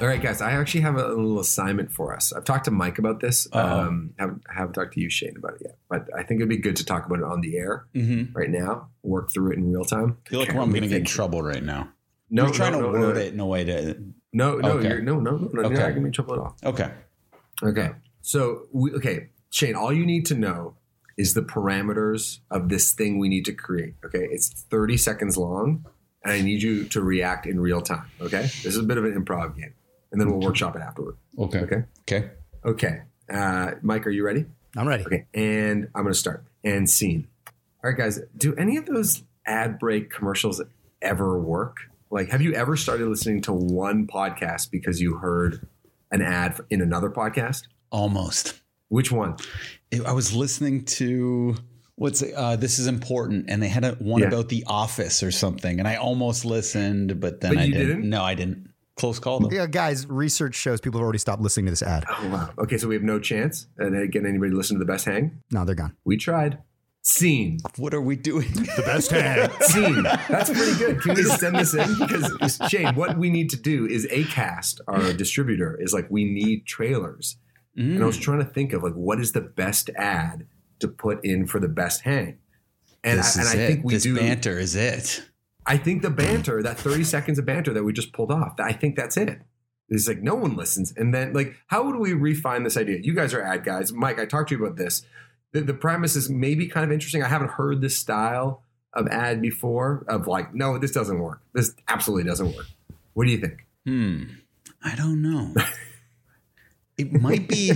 [0.00, 0.40] All right, guys.
[0.40, 2.32] I actually have a, little assignment for us.
[2.32, 3.46] I've talked to Mike about this.
[3.52, 3.80] Uh-oh.
[3.80, 5.78] Um, haven't, haven't talked to you, Shane, about it yet.
[5.90, 8.32] But I think it'd be good to talk about it on the air Mm-hmm.
[8.36, 8.88] right now.
[9.02, 10.16] Work through it in real time.
[10.26, 11.90] I feel like Okay, I'm going to get in trouble right now.
[12.30, 13.20] No, you're trying no, to no, word no.
[13.20, 14.02] it in a way to.
[14.32, 14.88] No, no, Okay.
[14.88, 15.68] you're, no, no, no, no.
[15.68, 16.56] You're not be in trouble at all.
[16.64, 16.90] Okay.
[17.62, 17.90] Okay.
[18.22, 20.76] So, we, okay, Shane, all you need to know
[21.18, 23.94] is the parameters of this thing we need to create.
[24.04, 24.26] Okay.
[24.30, 25.84] It's 30 seconds long,
[26.24, 28.06] and I need you to react in real time.
[28.20, 28.42] Okay.
[28.42, 29.74] This is a bit of an improv game,
[30.12, 31.16] and then we'll workshop it afterward.
[31.38, 31.58] Okay.
[31.60, 31.84] Okay.
[32.02, 32.30] Okay.
[32.64, 33.02] Okay.
[33.32, 34.44] Uh, Mike, are you ready?
[34.76, 35.04] I'm ready.
[35.04, 35.26] Okay.
[35.34, 36.44] And I'm going to start.
[36.64, 37.26] And scene.
[37.82, 38.20] All right, guys.
[38.36, 40.60] Do any of those ad break commercials
[41.00, 41.78] ever work?
[42.10, 45.66] Like, have you ever started listening to one podcast because you heard
[46.10, 47.62] an ad in another podcast?
[47.90, 48.60] Almost.
[48.88, 49.36] Which one?
[50.06, 51.56] I was listening to
[51.94, 54.28] what's uh, this is important, and they had a one Yeah.
[54.28, 57.88] about The Office or something, and I almost listened, but then But I you didn't.
[57.88, 58.10] didn't?
[58.10, 58.69] No, I didn't.
[59.00, 59.50] Close call though.
[59.50, 62.04] Yeah, guys, research shows people have already stopped listening to this ad.
[62.06, 62.50] Oh, wow.
[62.58, 65.40] Okay, so we have no chance And again, anybody listen to the best hang.
[65.50, 65.96] No, they're gone.
[66.04, 66.58] We tried.
[67.00, 67.60] Scene.
[67.78, 68.52] What are we doing?
[68.76, 69.50] The best hang.
[69.62, 70.02] Scene.
[70.02, 71.00] That's pretty good.
[71.00, 71.98] Can we just send this in?
[71.98, 75.16] Because Shane, what we need to do is Acast, our mm-hmm.
[75.16, 77.38] distributor, is like we need trailers.
[77.76, 78.22] And I was mm.
[78.22, 80.46] trying to think of like what is the best ad
[80.80, 82.36] to put in for the best hang.
[83.02, 84.16] And this I, and is I think we this do.
[84.16, 85.22] banter is it.
[85.66, 88.72] I think the banter, that 30 seconds of banter that we just pulled off, I
[88.72, 89.40] think that's it.
[89.88, 90.92] It's like no one listens.
[90.96, 92.98] And then, like, how would we refine this idea?
[93.02, 93.92] You guys are ad guys.
[93.92, 95.02] Mike, I talked to you about this.
[95.52, 97.22] The, the premise is maybe kind of interesting.
[97.22, 98.62] I haven't heard this style
[98.94, 101.40] of ad before of like, no, this doesn't work.
[101.54, 102.66] This absolutely doesn't work.
[103.14, 103.66] What do you think?
[103.84, 104.24] Hmm.
[104.82, 105.54] I don't know.
[107.00, 107.72] It might be,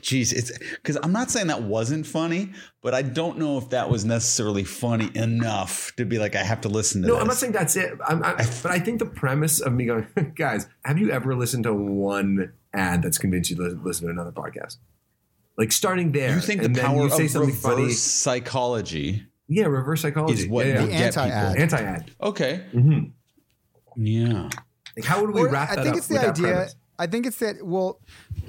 [0.00, 3.90] geez, it's because I'm not saying that wasn't funny, but I don't know if that
[3.90, 7.10] was necessarily funny enough to be like, I have to listen to it.
[7.10, 7.20] No, this.
[7.22, 7.92] I'm not saying that's it.
[8.06, 10.06] I'm, I, but I think the premise of me going,
[10.36, 14.32] guys, have you ever listened to one ad that's convinced you to listen to another
[14.32, 14.76] podcast?
[15.58, 16.34] Like starting there.
[16.34, 17.90] you think the and then power you of say something reverse funny.
[17.92, 20.98] psychology Yeah, reverse psychology is what Yeah, will yeah.
[20.98, 21.52] get anti-ad.
[21.56, 21.62] people.
[21.62, 22.10] Anti-ad.
[22.22, 22.64] Okay.
[22.72, 24.02] Mm-hmm.
[24.04, 24.48] Yeah.
[24.96, 26.46] Like, how would we Or wrap that I think up it's the with that idea.
[26.52, 26.74] premise?
[26.98, 27.64] I think it's that.
[27.64, 28.00] Well,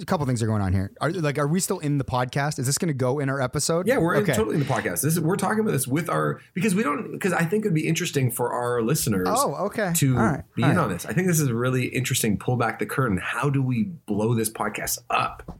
[0.00, 0.92] a couple things are going on here.
[1.00, 2.58] Are, like, are we still in the podcast?
[2.58, 3.86] Is this going to go in our episode?
[3.86, 5.02] Yeah, we're in, totally in the podcast.
[5.02, 7.74] This is we're talking about this with our because we don't because I think it'd
[7.74, 9.28] be interesting for our listeners.
[9.30, 9.92] Oh, okay.
[9.96, 10.82] To right, be all in right.
[10.84, 12.38] on this, I think this is a really interesting.
[12.38, 13.18] Pull back the curtain.
[13.18, 15.58] How do we blow this podcast up?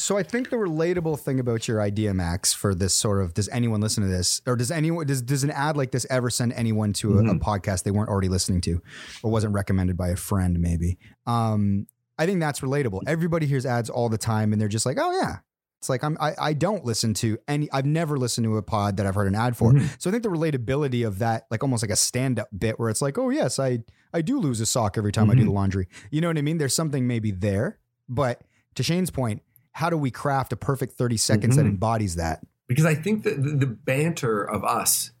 [0.00, 3.48] So I think the relatable thing about your idea, Max, for this sort of does
[3.50, 6.52] anyone listen to this, or does anyone does does an ad like this ever send
[6.54, 8.80] anyone to a, a podcast they weren't already listening to,
[9.22, 10.58] or wasn't recommended by a friend?
[10.60, 10.98] Maybe.
[11.26, 11.86] Um,
[12.18, 13.02] I think that's relatable.
[13.06, 15.36] Everybody hears ads all the time, and they're just like, "Oh yeah,
[15.78, 18.96] It's like I'm I, I don't listen to any I've never listened to a pod
[18.96, 19.72] that I've heard an ad for.
[19.72, 19.86] Mm-hmm.
[19.98, 23.00] So I think the relatability of that, like almost like a stand-up bit where it's
[23.02, 23.80] like, oh yes, I
[24.12, 25.48] I do lose a sock every time I do Mm-hmm.
[25.48, 25.88] the laundry.
[26.10, 26.58] You know what I mean?
[26.58, 27.78] There's something maybe there.
[28.08, 28.42] But
[28.74, 29.42] to Shane's point,
[29.78, 31.70] how do we craft a perfect 30 seconds that Mhm.
[31.70, 32.44] embodies that?
[32.66, 35.12] because I think that the, the banter of us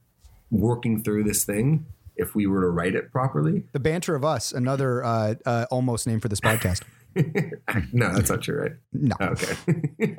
[0.50, 4.52] working through this thing, if we were to write it properly, The banter of us,
[4.52, 6.82] another uh, uh, almost name for this podcast.
[7.92, 8.72] no, that's not true, right?
[8.92, 9.16] No.
[9.22, 10.16] Okay.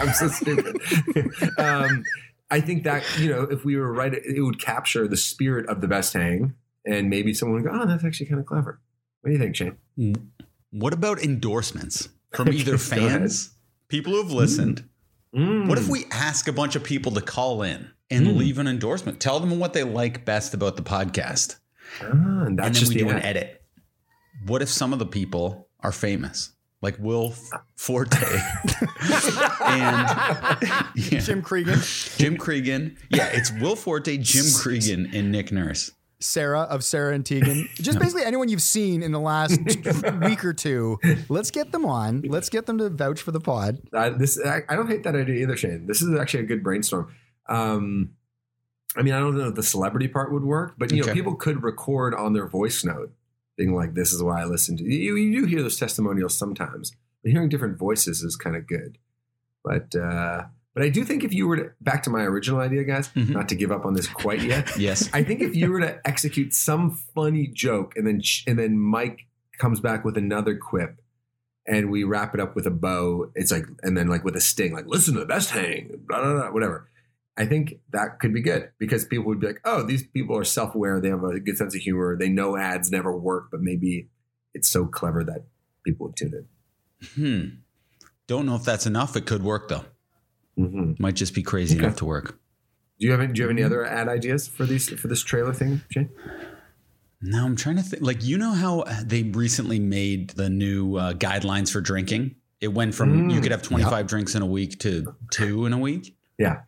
[0.00, 0.80] I'm so stupid.
[1.58, 2.02] um,
[2.50, 5.66] I think that, you know, if we were right, it it would capture the spirit
[5.68, 6.54] of the best hang.
[6.84, 8.80] And maybe someone would go, oh, that's actually kind of clever.
[9.20, 9.76] What do you think, Shane?
[10.70, 13.53] What about endorsements from either fans,
[13.94, 14.82] people who have listened?
[15.34, 15.68] Mm.
[15.68, 18.36] What if we ask a bunch of people to call in and Mm.
[18.36, 19.20] leave an endorsement?
[19.20, 21.56] Tell them what they like best about the podcast.
[22.00, 23.24] Ah, and that's and then just we the do an ad.
[23.36, 23.62] edit.
[24.46, 26.50] What if some of the people are famous?
[26.82, 27.34] Like Will
[27.76, 28.18] Forte
[29.64, 30.08] and
[30.96, 32.96] yeah, Jim Creeggan, Jim Creeggan.
[33.10, 35.92] Yeah, it's Will Forte, Jim Creeggan, and Nick Nurse.
[36.24, 37.68] Sara of Sara and Tegan.
[37.74, 39.60] Just basically anyone you've seen in the last
[40.22, 40.98] week or two.
[41.28, 42.22] Let's get them on.
[42.22, 43.80] Let's get them to vouch for the pod.
[43.92, 45.86] Uh, this I, I don't hate that idea either, Shane.
[45.86, 47.14] This is actually a good brainstorm.
[47.46, 48.12] Um,
[48.96, 51.34] I mean, I don't know if the celebrity part would work, but you know, people
[51.34, 53.12] could record on their voice note,
[53.56, 56.92] being like, "This is why I listen to you." You do hear those testimonials sometimes,
[57.22, 58.96] but hearing different voices is kind of good.
[59.62, 62.84] But uh, but I do think if you were to back to my original idea,
[62.84, 63.30] guys, Mhm.
[63.30, 64.70] not to give up on this quite yet.
[64.78, 65.08] Yes.
[65.12, 69.26] I think if you were to execute some funny joke and then and then Mike
[69.58, 71.00] comes back with another quip
[71.66, 74.40] and we wrap it up with a bow, it's like and then like with a
[74.40, 76.88] sting, like listen to the best hang, blah blah blah, whatever.
[77.36, 80.44] I think that could be good because people would be like, oh, these people are
[80.44, 83.60] self aware, they have a good sense of humor, they know ads never work, but
[83.60, 84.08] maybe
[84.54, 85.44] it's so clever that
[85.84, 86.46] people would tune in.
[87.16, 87.48] Hmm.
[88.28, 89.16] Don't know if that's enough.
[89.16, 89.84] It could work though.
[90.58, 91.02] Mm-hmm.
[91.02, 91.84] Might just be crazy Okay.
[91.84, 92.38] enough to work.
[92.98, 95.22] Do you have any, do you have any other ad ideas for these for this
[95.22, 96.10] trailer thing, Shane?
[97.20, 98.02] Now I'm trying to think.
[98.02, 102.36] Like you know how they recently made the new uh, guidelines for drinking.
[102.60, 103.34] It went from Mm.
[103.34, 106.16] you could have 25 drinks in a week to two in a week.
[106.38, 106.60] Yeah.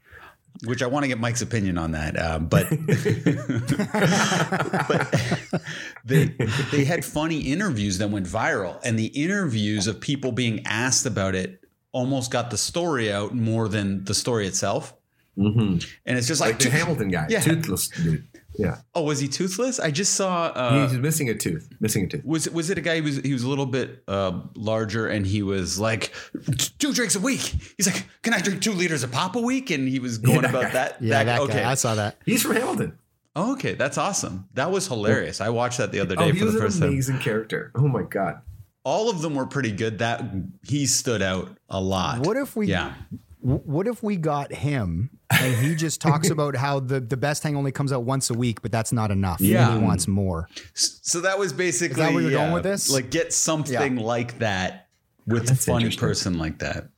[0.64, 2.66] Which I want to get Mike's opinion on that, uh, but
[4.88, 5.62] but
[6.04, 6.34] they
[6.72, 11.34] they had funny interviews that went viral, and the interviews of people being asked about
[11.34, 11.62] it
[12.00, 14.94] almost got the story out more than the story itself.
[15.38, 15.78] Mm-hmm.
[16.06, 17.40] And it's just Like like, the Hamilton guy, Yeah.
[17.40, 18.26] toothless dude.
[18.58, 19.78] Yeah, Oh, was he toothless?
[19.78, 20.46] I just saw.
[20.46, 21.68] Uh, he's missing a tooth.
[21.78, 22.24] Missing a tooth.
[22.24, 25.06] was it was it a guy who was he was a little bit uh, larger
[25.08, 26.10] and he was like
[26.78, 27.42] two drinks a week.
[27.76, 29.68] He's like, can I drink two liters of pop a week?
[29.70, 30.70] And he was going Yeah, that about guy.
[30.70, 31.02] that.
[31.02, 31.60] Yeah, that, okay.
[31.64, 31.70] guy.
[31.70, 32.16] I saw that.
[32.24, 32.98] He's from Hamilton.
[33.38, 34.48] Oh, okay, that's awesome.
[34.54, 35.42] That was hilarious.
[35.42, 36.92] I watched that the other day Oh, for the first time.
[36.92, 37.72] He's amazing character.
[37.74, 38.40] Oh my god.
[38.86, 39.98] All of them were pretty good.
[39.98, 40.22] That
[40.62, 42.20] he stood out a lot.
[42.20, 42.94] What if we Yeah.
[43.40, 47.56] what if we got him and he just talks about how the, the best hang
[47.56, 49.40] only comes out once a week, but that's not enough.
[49.40, 49.70] Yeah.
[49.72, 50.48] And he wants more.
[50.74, 52.88] So that was basically where you're going with this?
[52.88, 54.86] Like get something like that
[55.26, 56.88] with a funny person like that.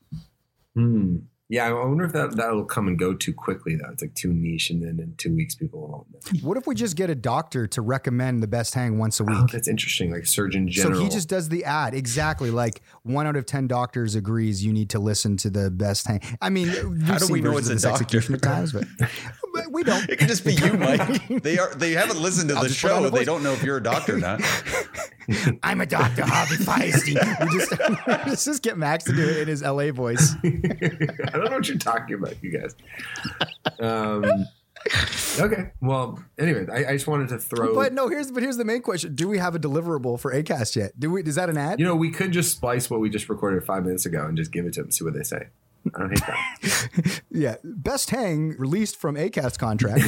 [0.74, 1.16] Hmm.
[1.50, 3.74] Yeah, I wonder if that that'll come and go too quickly.
[3.74, 6.46] Though it's like too niche, and then in two weeks people won't know.
[6.46, 9.26] What if we just get a doctor to recommend the best hang once a Oh,
[9.26, 9.50] week?
[9.52, 10.12] that's interesting.
[10.12, 10.98] Like Surgeon General.
[10.98, 14.74] so he just does the ad exactly like one out of ten doctors agrees you
[14.74, 16.20] need to listen to the best hang.
[16.42, 16.68] I mean,
[17.04, 18.02] How do we know versions it's a this doctor?
[18.04, 18.84] execution at times, but,
[19.54, 20.06] but we don't.
[20.10, 21.22] It could just be you, Mike.
[21.42, 23.10] They are they haven't listened to I'll the just put on show.
[23.10, 24.42] They don't know if you're a doctor or not.
[25.62, 27.72] I'm a doctor, Harvey we just
[28.06, 30.34] let's just get Max to do it in his LA voice.
[30.44, 32.74] I don't know what you're talking about, you guys.
[33.78, 34.24] Um,
[35.38, 35.70] okay.
[35.80, 37.74] Well, anyway, I, I just wanted to throw.
[37.74, 40.76] But no, here's but here's the main question: Do we have a deliverable for Acast
[40.76, 40.98] yet?
[40.98, 41.22] Do we?
[41.22, 41.78] Is that an ad?
[41.78, 44.50] you know, we could just splice what we just recorded five minutes ago and just
[44.50, 45.48] give it to them, see what they say.
[45.94, 47.22] I don't hate that.
[47.30, 50.04] yeah, best hang released from Acast contract.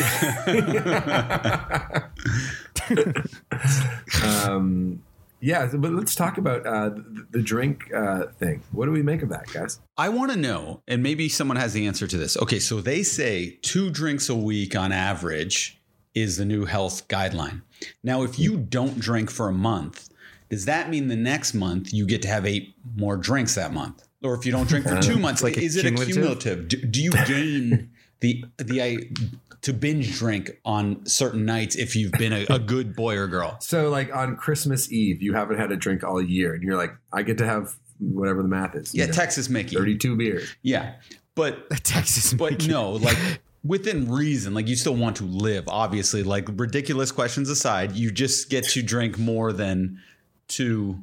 [4.47, 5.03] um,
[5.41, 8.63] yeah, but let's talk about uh, the, the drink uh, thing.
[8.73, 9.81] What do we make of that, guys?
[9.97, 12.37] I want to know, and maybe someone has the answer to this.
[12.37, 15.81] Okay, so they say two drinks a week on average
[16.15, 17.63] is the new health guideline.
[18.03, 20.11] Now, if you don't drink for a month,
[20.51, 24.07] does that mean the next month you get to have eight more drinks that month?
[24.23, 26.69] Or if you don't drink for two months, like is it a cumulative?
[26.69, 28.97] Do, do you gain the the I,
[29.63, 33.57] to binge drink on certain nights if you've been a, a good boy or girl?
[33.61, 36.93] So, like on Christmas Eve, you haven't had a drink all year, and you're like,
[37.13, 38.95] I get to have whatever the math is.
[38.95, 39.77] you Yeah, know, Texas Mickey.
[39.77, 40.55] 32 beers.
[40.63, 40.95] Yeah,
[41.35, 42.69] but Texas, but Mickey.
[42.69, 43.19] no, like
[43.63, 45.65] within reason, like you still want to live.
[45.69, 50.01] Obviously, like ridiculous questions aside, you just get to drink more than
[50.49, 50.99] two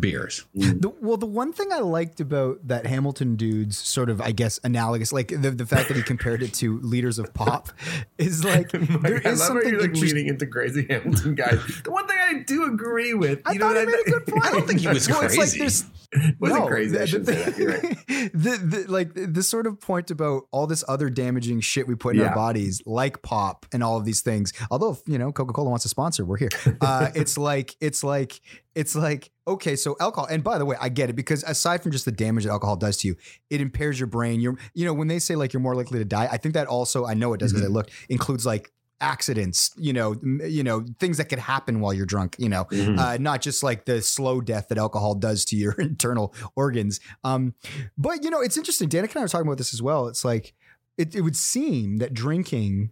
[0.00, 0.44] beers.
[0.54, 4.58] The, well, the one thing I liked about that Hamilton dude's sort of, I guess,
[4.64, 7.68] analogous, like the, the fact that he compared it to leaders of pop,
[8.18, 11.34] is like there I is love how something you're like interest- leaning into crazy Hamilton
[11.34, 11.60] guys.
[11.84, 14.26] the one thing I do agree with, I you thought know, he made a good
[14.26, 14.44] point.
[14.46, 15.58] I don't think he was Well, it's like crazy.
[15.58, 15.84] there's-
[16.40, 16.96] wasn't No, crazy.
[16.96, 18.32] I the- shouldn't the say right.
[18.32, 22.14] the, the like this sort of point about all this other damaging shit we put
[22.16, 22.28] in Yeah.
[22.28, 24.52] our bodies, like pop and all of these things.
[24.70, 26.48] Although you know Coca Cola wants to sponsor, we're here.
[26.80, 28.40] Uh, it's like it's like
[28.80, 30.26] it's like okay, so alcohol.
[30.30, 32.76] And by the way, I get it because aside from just the damage that alcohol
[32.76, 33.16] does to you,
[33.50, 34.40] it impairs your brain.
[34.40, 36.66] You're you know when they say like you're more likely to die, I think that
[36.66, 40.84] also I know it does because I looked includes like accidents you know you know
[40.98, 42.98] things that could happen while you're drunk you know Mhm.
[42.98, 47.54] uh, not just like the slow death that alcohol does to your internal organs um
[47.96, 50.24] but you know it's interesting danica and i were talking about this as well it's
[50.24, 50.52] like
[50.96, 52.90] it, it would seem that drinking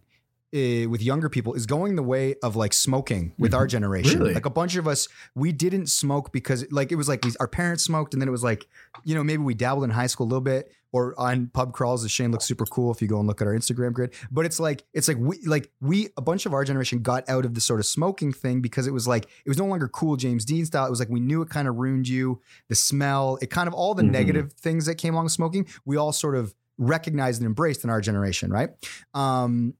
[0.55, 4.11] uh, with younger people is going the way of like smoking with our generation.
[4.13, 4.21] Mm-hmm.
[4.21, 4.33] Really?
[4.33, 7.47] Like a bunch of us, we didn't smoke because like it was like we, our
[7.47, 8.65] parents smoked, and then it was like,
[9.03, 12.01] you know, maybe we dabbled in high school a little bit or on pub crawls.
[12.03, 14.13] The Shane looks super cool if you go and look at our Instagram grid.
[14.31, 17.43] But it's like it's like we like we a bunch of our generation got out
[17.43, 20.15] of the sort of smoking thing because it was like it was no longer cool
[20.15, 20.85] James Dean style.
[20.87, 23.73] It was like we knew it kind of ruined you, the smell, it kind of
[23.73, 24.11] all the Mhm.
[24.11, 25.67] negative things that came along with smoking.
[25.83, 28.69] We all sort of recognized and embraced in our generation, right?
[29.13, 29.73] Um,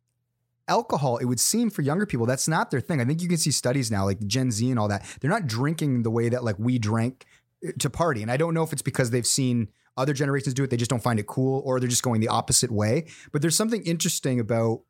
[0.68, 3.00] alcohol, it would seem for younger people, that's not their thing.
[3.02, 5.06] I think you can see studies now, like Gen Z and all that.
[5.22, 7.26] They're not drinking the way that like we drank
[7.66, 8.22] uh, to party.
[8.22, 10.92] And I don't know if it's because they've seen other generations do it, they just
[10.92, 13.08] don't find it cool, or they're just going the opposite way.
[13.32, 14.82] But there's something interesting about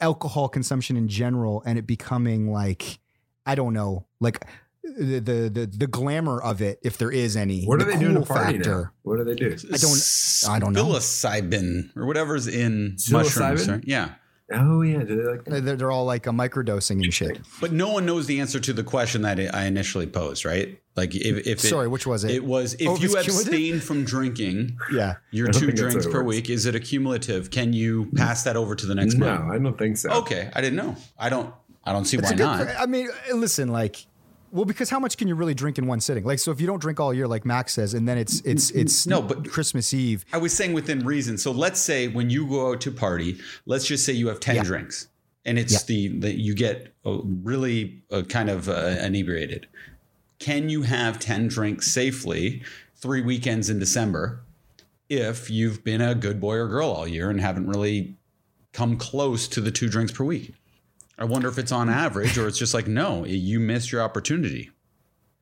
[0.00, 2.98] alcohol consumption in general and it becoming like,
[3.46, 4.44] I don't know, like
[4.84, 7.64] the the the, the glamour of it, if there is any.
[7.64, 8.90] What the are they doing to cool party now?
[9.02, 9.56] What do they do?
[9.72, 10.84] I don't- I don't know.
[10.86, 13.12] Psilocybin or whatever's in Psilocybin?
[13.12, 13.68] mushrooms.
[13.68, 13.84] right?
[13.86, 14.14] Yeah.
[14.54, 17.40] Oh yeah, Do they like they're, they're all like a microdosing and shit.
[17.60, 20.78] But no one knows the answer to the question that I initially posed, right?
[20.96, 22.32] Like if, if it, Sorry, which was it?
[22.32, 25.14] It was if Oh, you abstain from drinking Yeah.
[25.30, 26.26] your two drinks per works.
[26.26, 27.50] week, is it a cumulative?
[27.50, 29.20] Can you pass that over to the next person?
[29.34, 29.52] No, month?
[29.54, 30.10] I don't think so.
[30.10, 30.96] Okay, I didn't know.
[31.18, 31.52] I don't.
[31.84, 32.44] I don't see It's why a good.
[32.44, 32.68] not.
[32.78, 34.06] I mean, listen, like,
[34.52, 36.24] well, because how much can you really drink in one sitting?
[36.24, 38.70] Like, so if you don't drink all year, like Max says, and then it's it's
[38.70, 40.24] it's No, but- Christmas Eve.
[40.32, 41.38] I was saying within reason.
[41.38, 44.56] So let's say when you go out to party, let's just say you have ten
[44.56, 44.62] Yeah.
[44.62, 45.08] drinks,
[45.44, 49.66] and it's the that you get uh, really uh, kind of uh, inebriated.
[50.38, 52.62] Can you have ten drinks safely
[52.96, 54.42] three weekends in December
[55.08, 58.16] if you've been a good boy or girl all year and haven't really
[58.72, 60.54] come close to the two drinks per week?
[61.22, 64.70] I wonder if it's on average or it's just like no, you missed your opportunity.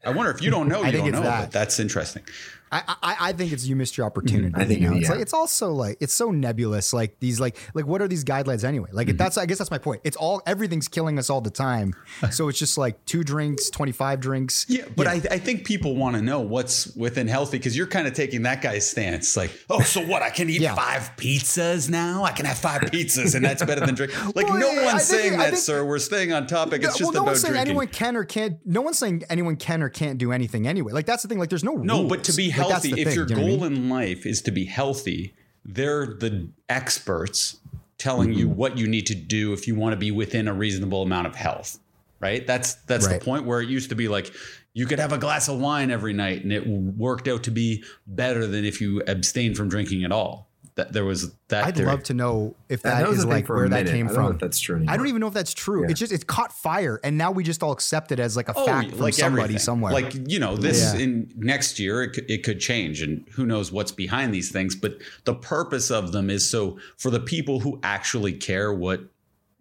[0.05, 1.41] I wonder if you don't know, I you think don't know, that.
[1.45, 2.23] but that's interesting.
[2.73, 4.19] I, I I think it's you missed your mm-hmm.
[4.19, 4.55] opportunity.
[4.57, 4.95] I think you know?
[4.95, 5.15] it- it's yeah.
[5.15, 6.93] like it's also like it's so nebulous.
[6.93, 8.91] Like these like like what are these guidelines anyway?
[8.93, 9.17] Like mm-hmm.
[9.17, 10.03] that's I guess that's my point.
[10.05, 11.95] It's all everything's killing us all the time.
[12.31, 14.67] So it's just like two drinks, twenty five drinks.
[14.69, 18.07] Yeah, but I, I think people want to know what's within healthy because you're kind
[18.07, 19.37] of taking that guy's stance.
[19.37, 20.23] Like, oh, so what?
[20.23, 20.75] I can eat Yeah.
[20.75, 22.23] five pizzas now?
[22.25, 24.13] I can have five pizzas, and that's better than drink.
[24.35, 25.85] Like, Well, no yeah, one's think- saying I that, think- sir.
[25.85, 26.83] We're staying on topic.
[26.83, 27.71] It's No, just well, no one's saying drinking.
[27.71, 28.59] anyone can or can't.
[28.65, 30.93] No one's saying anyone can or can't do anything anyway.
[30.93, 31.39] Like that's the thing.
[31.39, 33.57] Like there's no no, but to be healthy, if thing, your you know what I
[33.59, 33.83] goal mean?
[33.85, 37.59] in life is to be healthy, they're the experts
[37.99, 38.39] telling Mm-hmm.
[38.39, 41.27] you what you need to do if you want to be within a reasonable amount
[41.27, 41.79] of health.
[42.19, 42.47] Right?
[42.47, 43.19] That's that's Right.
[43.19, 44.33] the point where it used to be like
[44.75, 47.83] you could have a glass of wine every night and it worked out to be
[48.07, 50.50] better than if you abstained from drinking at all.
[50.81, 51.89] That there was that I'd theory.
[51.89, 54.13] love to know if That that was is a thing like where that came I
[54.13, 54.35] don't know from.
[54.37, 54.95] if that's true anymore.
[54.95, 55.83] I don't even know if that's true.
[55.83, 55.91] Yeah.
[55.91, 58.55] It's just it caught fire, and now we just all accept it as like a
[58.57, 59.59] oh, fact from somebody Oh, everything.
[59.59, 59.93] somewhere.
[59.93, 61.01] Like you know, this Yeah.
[61.01, 64.75] in next year it could, it could change, and who knows what's behind these things.
[64.75, 69.03] But the purpose of them is so for the people who actually care what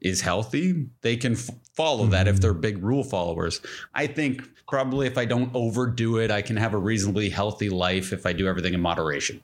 [0.01, 2.41] is healthy, they can f- follow that if mm-hmm.
[2.41, 3.60] they're big rule followers.
[3.93, 8.13] I think probably if I don't overdo it, I can have a reasonably healthy life
[8.13, 9.41] if I do everything in moderation.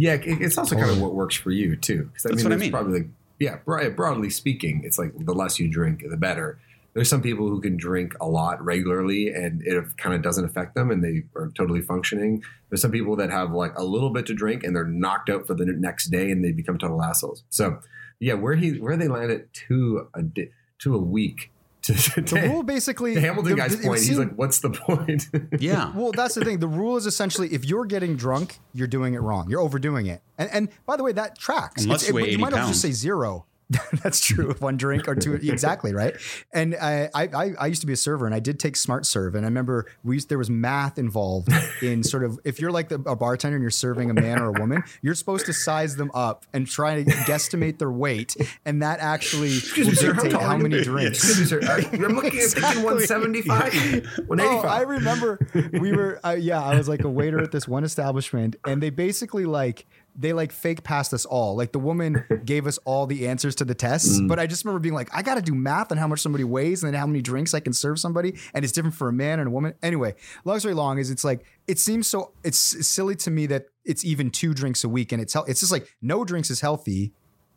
[0.00, 2.08] Yeah, it's also kind of what works for you too.
[2.14, 2.70] 'Cause, I That's mean, what I mean.
[2.70, 3.08] Probably, like,
[3.40, 3.56] yeah.
[3.64, 6.58] Broad, broadly speaking, it's like the less you drink, the better.
[6.94, 10.74] There's some people who can drink a lot regularly, and it kind of doesn't affect
[10.74, 12.42] them, and they are totally functioning.
[12.68, 15.46] There's some people that have like a little bit to drink, and they're knocked out
[15.46, 17.42] for the next day, and they become total assholes.
[17.50, 17.80] So,
[18.20, 21.50] yeah, where he where they land at two a di- to a week.
[21.88, 24.60] To, to, the rule basically, the Hamilton the- guy's it would point, he's like, "What's
[24.60, 25.28] the point?"
[25.60, 25.92] Yeah.
[25.96, 26.58] Well, that's the thing.
[26.58, 29.48] The rule is essentially if you're getting drunk, you're doing it wrong.
[29.48, 30.20] You're overdoing it.
[30.36, 31.84] And and by the way, that tracks.
[31.84, 33.46] Unless It's- you weigh you might 80 as well just say zero.
[34.02, 34.54] That's true.
[34.60, 36.14] One drink or two, exactly right.
[36.52, 39.34] And I, I, I used to be a server, and I did take Smart Serve,
[39.34, 41.48] and I remember we used, there was math involved
[41.82, 44.46] in sort of if you're like the, a bartender and you're serving a man or
[44.48, 48.82] a woman, you're supposed to size them up and try to guesstimate their weight, and
[48.82, 50.84] that actually will me, dictate how how tall are many you?
[50.84, 51.18] drinks.
[51.18, 51.60] Excuse me, sir.
[51.70, 54.28] I- I'm looking at thinking 175, 185.
[54.38, 55.38] Oh, I remember
[55.80, 58.90] we were, uh, yeah, I was like a waiter at this one establishment, and they
[58.90, 59.86] basically like,
[60.20, 61.54] they like fake passed us all.
[61.56, 64.26] Like the woman gave us all the answers to the tests, Mm.
[64.28, 66.42] but I just remember being like, I got to do math on how much somebody
[66.44, 69.12] weighs and then how many drinks I can serve somebody, and it's different for a
[69.12, 69.74] man and a woman.
[69.82, 73.66] Anyway, long story long is it's like it seems so it's silly to me that
[73.84, 77.12] it's even two drinks a week, and it's it's just like no drinks is healthy,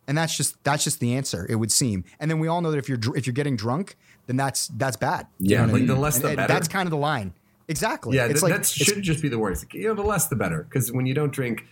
[0.08, 1.48] and that's just that's just the answer.
[1.50, 3.96] It would seem, and then we all know that if you're if you're getting drunk,
[4.28, 5.26] then that's that's bad.
[5.40, 6.54] You Yeah, know what I like the less And- the and better.
[6.54, 7.34] That's kind of the line.
[7.68, 8.18] Exactly.
[8.18, 9.74] Yeah, it's th- like that should just be the worst.
[9.74, 10.64] You know, the less the better.
[10.64, 11.64] Because when you don't drink,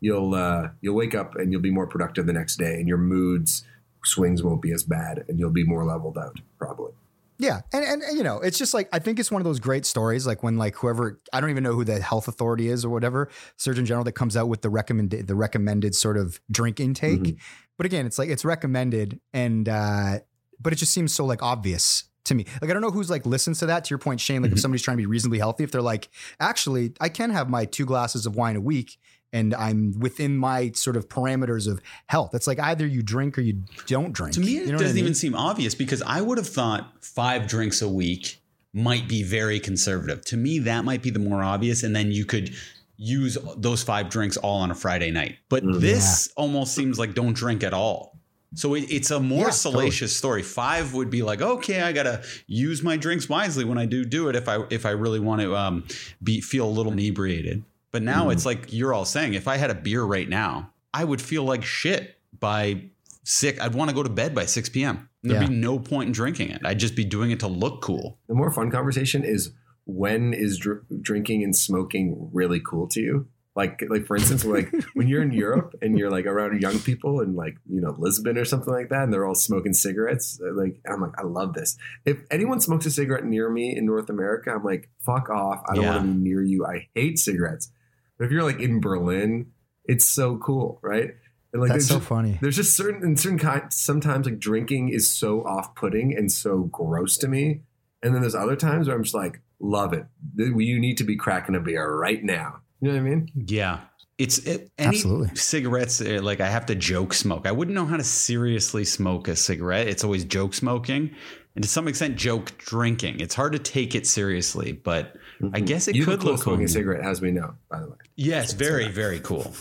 [0.00, 2.98] you'll uh, you'll wake up and you'll be more productive the next day, and your
[2.98, 3.64] moods
[4.04, 6.92] swings won't be as bad, and you'll be more leveled out probably.
[7.38, 9.60] Yeah, and, and and, you know, it's just like I think it's one of those
[9.60, 12.84] great stories, like when like whoever I don't even know who the health authority is
[12.84, 16.80] or whatever Surgeon General that comes out with the recommended the recommended sort of drink
[16.80, 17.20] intake.
[17.20, 17.36] Mm-hmm.
[17.76, 20.20] But again, it's like it's recommended, and uh,
[20.58, 22.46] but it just seems so like obvious to me.
[22.62, 23.84] Like I don't know who's like listens to that.
[23.84, 24.44] To your point, Shane, Mm-hmm.
[24.44, 26.08] like if somebody's trying to be reasonably healthy, if they're like,
[26.40, 28.96] actually, I can have my two glasses of wine a week.
[29.36, 32.30] And I'm within my sort of parameters of health.
[32.34, 34.34] It's like either you drink or you don't drink.
[34.34, 35.04] To me, it You know doesn't mean?
[35.04, 38.40] even seem obvious because I would have thought five drinks a week
[38.72, 40.24] might be very conservative.
[40.26, 41.82] To me, that might be the more obvious.
[41.82, 42.54] And then you could
[42.96, 45.36] use those five drinks all on a Friday night.
[45.50, 48.18] But Mm, this almost seems like don't drink at all.
[48.54, 50.42] So it, it's a more Yeah, salacious story.
[50.42, 54.28] Five would be like, okay, I gotta use my drinks wisely when I do do
[54.30, 54.36] it.
[54.36, 55.84] If I if I really want to um,
[56.22, 57.64] be feel a little inebriated.
[57.96, 58.32] But now Mm-hmm.
[58.32, 61.44] it's like you're all saying, if I had a beer right now, I would feel
[61.44, 62.90] like shit by
[63.24, 63.58] six.
[63.58, 65.08] I'd want to go to bed by six p.m.
[65.22, 65.48] There'd Yeah.
[65.48, 66.60] be no point in drinking it.
[66.62, 68.18] I'd just be doing it to look cool.
[68.28, 69.52] The more fun conversation is
[69.86, 73.28] when is dr- drinking and smoking really cool to you?
[73.54, 77.20] Like, like for instance, like when you're in Europe and you're like around young people
[77.20, 80.38] and like you know Lisbon or something like that, and they're all smoking cigarettes.
[80.46, 81.78] uh, Like I'm like, I love this.
[82.04, 85.62] If anyone smokes a cigarette near me in North America, I'm like, fuck off.
[85.66, 85.96] I don't Yeah.
[85.96, 86.66] want to be near you.
[86.66, 87.70] I hate cigarettes.
[88.18, 89.52] But if you're like in Berlin,
[89.84, 91.10] it's so cool, right?
[91.52, 92.38] And like That's so just- funny.
[92.40, 93.76] There's just certain in certain kinds.
[93.76, 97.62] Sometimes like drinking is so off-putting and so gross to me,
[98.02, 100.04] and then there's other times where I'm just like, love it.
[100.36, 102.60] You need to be cracking a beer right now.
[102.80, 103.28] You know what I mean?
[103.46, 103.80] Yeah.
[104.18, 105.34] It's it, any Absolutely.
[105.36, 106.00] cigarettes.
[106.00, 107.46] uh, Like I have to joke smoke.
[107.46, 109.88] I wouldn't know how to seriously smoke a cigarette.
[109.88, 111.10] It's always joke smoking,
[111.56, 113.18] and to some extent, joke drinking.
[113.20, 115.16] It's hard to take it seriously, but
[115.52, 116.36] I guess it you could look cool.
[116.36, 117.96] smoking a cigarette, as we know, by the way.
[118.14, 119.52] Yes, very very cool.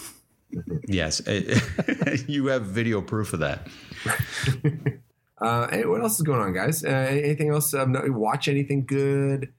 [0.88, 1.22] yes,
[2.28, 3.68] you have video proof of that.
[5.38, 6.84] Uh, hey, what else is going on, guys?
[6.84, 7.74] Uh, anything else?
[7.74, 9.52] Um, watch anything good?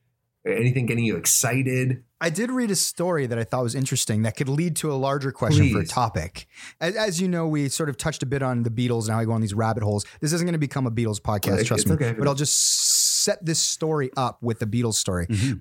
[0.46, 2.02] Anything getting you excited?
[2.20, 4.94] I did read a story that I thought was interesting that could lead to a
[4.94, 6.46] larger question for a topic.
[6.80, 9.08] As, as you know, we sort of touched a bit on the Beatles.
[9.08, 10.06] Now I go on these rabbit holes.
[10.20, 11.94] This isn't going to become a Beatles podcast, trust me.
[11.94, 12.14] okay.
[12.18, 15.26] But I'll just set this story up with the Beatles story.
[15.26, 15.58] Mm-hmm.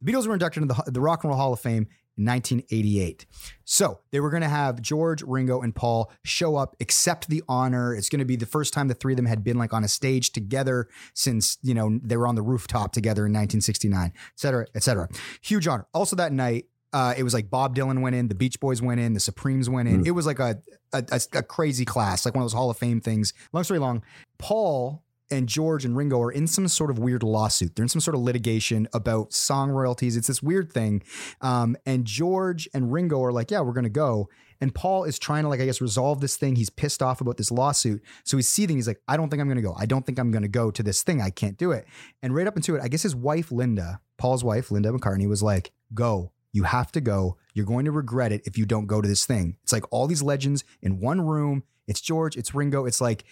[0.00, 1.88] The Beatles were inducted into the, the Rock and Roll Hall of Fame
[2.18, 3.26] in 1988.
[3.64, 7.94] So they were going to have George, Ringo, and Paul show up, accept the honor.
[7.94, 9.84] It's going to be the first time the three of them had been like on
[9.84, 14.22] a stage together since, you know, they were on the rooftop together in 1969, et
[14.36, 15.08] cetera, et cetera.
[15.42, 15.86] Huge honor.
[15.94, 18.98] Also that night, uh, it was like Bob Dylan went in, the Beach Boys went
[19.00, 20.06] in, the Supremes went in.
[20.06, 20.58] It was like a,
[20.92, 23.34] a, a, a crazy class, like one of those Hall of Fame things.
[23.52, 24.02] Long story long,
[24.38, 27.76] Paul and George and Ringo are in some sort of weird lawsuit.
[27.76, 30.16] They're in some sort of litigation about song royalties.
[30.16, 31.02] It's this weird thing.
[31.40, 34.28] Um, and George and Ringo are like, yeah, we're going to go.
[34.60, 36.56] And Paul is trying to, like, I guess, resolve this thing.
[36.56, 38.02] He's pissed off about this lawsuit.
[38.24, 38.74] So he's seething.
[38.74, 39.74] He's like, I don't think I'm going to go.
[39.78, 41.22] I don't think I'm going to go to this thing.
[41.22, 41.86] I can't do it.
[42.22, 45.42] And right up into it, I guess his wife, Linda, Paul's wife, Linda McCartney, was
[45.42, 46.32] like, go.
[46.52, 47.36] You have to go.
[47.54, 49.58] You're going to regret it if you don't go to this thing.
[49.62, 51.62] It's like all these legends in one room.
[51.86, 52.84] It's George, it's Ringo.
[52.84, 53.24] It's like,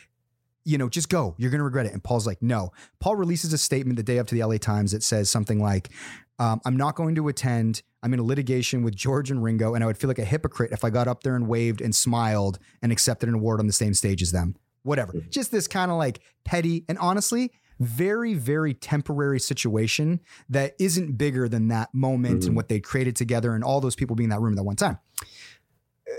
[0.66, 1.34] you know, just go.
[1.38, 1.92] You're going to regret it.
[1.92, 2.72] And Paul's like, no.
[2.98, 5.90] Paul releases a statement the day up to the LA Times that says something like,
[6.38, 7.82] um, I'm not going to attend.
[8.02, 10.72] I'm in a litigation with George and Ringo, and I would feel like a hypocrite
[10.72, 13.72] if I got up there and waved and smiled and accepted an award on the
[13.72, 14.56] same stage as them.
[14.82, 15.14] Whatever.
[15.30, 21.48] Just this kind of like petty and honestly, very, very temporary situation that isn't bigger
[21.48, 24.40] than that moment and what they created together and all those people being in that
[24.40, 24.98] room at that one time.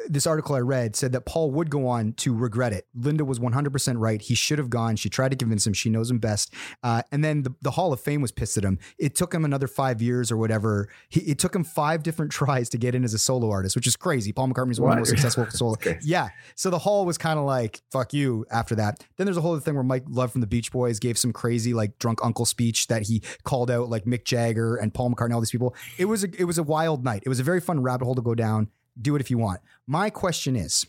[0.07, 2.87] This article I read said that Paul would go on to regret it.
[2.95, 4.21] Linda was 100% right.
[4.21, 4.95] He should have gone.
[4.95, 5.73] She tried to convince him.
[5.73, 6.53] She knows him best.
[6.83, 8.79] Uh, and then the, the Hall of Fame was pissed at him.
[8.97, 10.89] It took him another five years or whatever.
[11.09, 13.87] He, it took him five different tries to get in as a solo artist, which
[13.87, 14.31] is crazy.
[14.31, 15.73] Paul McCartney's one of the most successful solo.
[15.73, 15.99] Okay.
[16.01, 16.29] Yeah.
[16.55, 19.03] So the Hall was kind of like, fuck you after that.
[19.17, 21.33] Then there's a whole other thing where Mike Love from the Beach Boys gave some
[21.33, 25.33] crazy, like, drunk uncle speech that he called out, like, Mick Jagger and Paul McCartney,
[25.33, 25.75] all these people.
[25.97, 27.23] It was a, it was a wild night.
[27.25, 28.69] It was a very fun rabbit hole to go down.
[29.01, 29.61] Do it if you want.
[29.85, 30.85] My question is,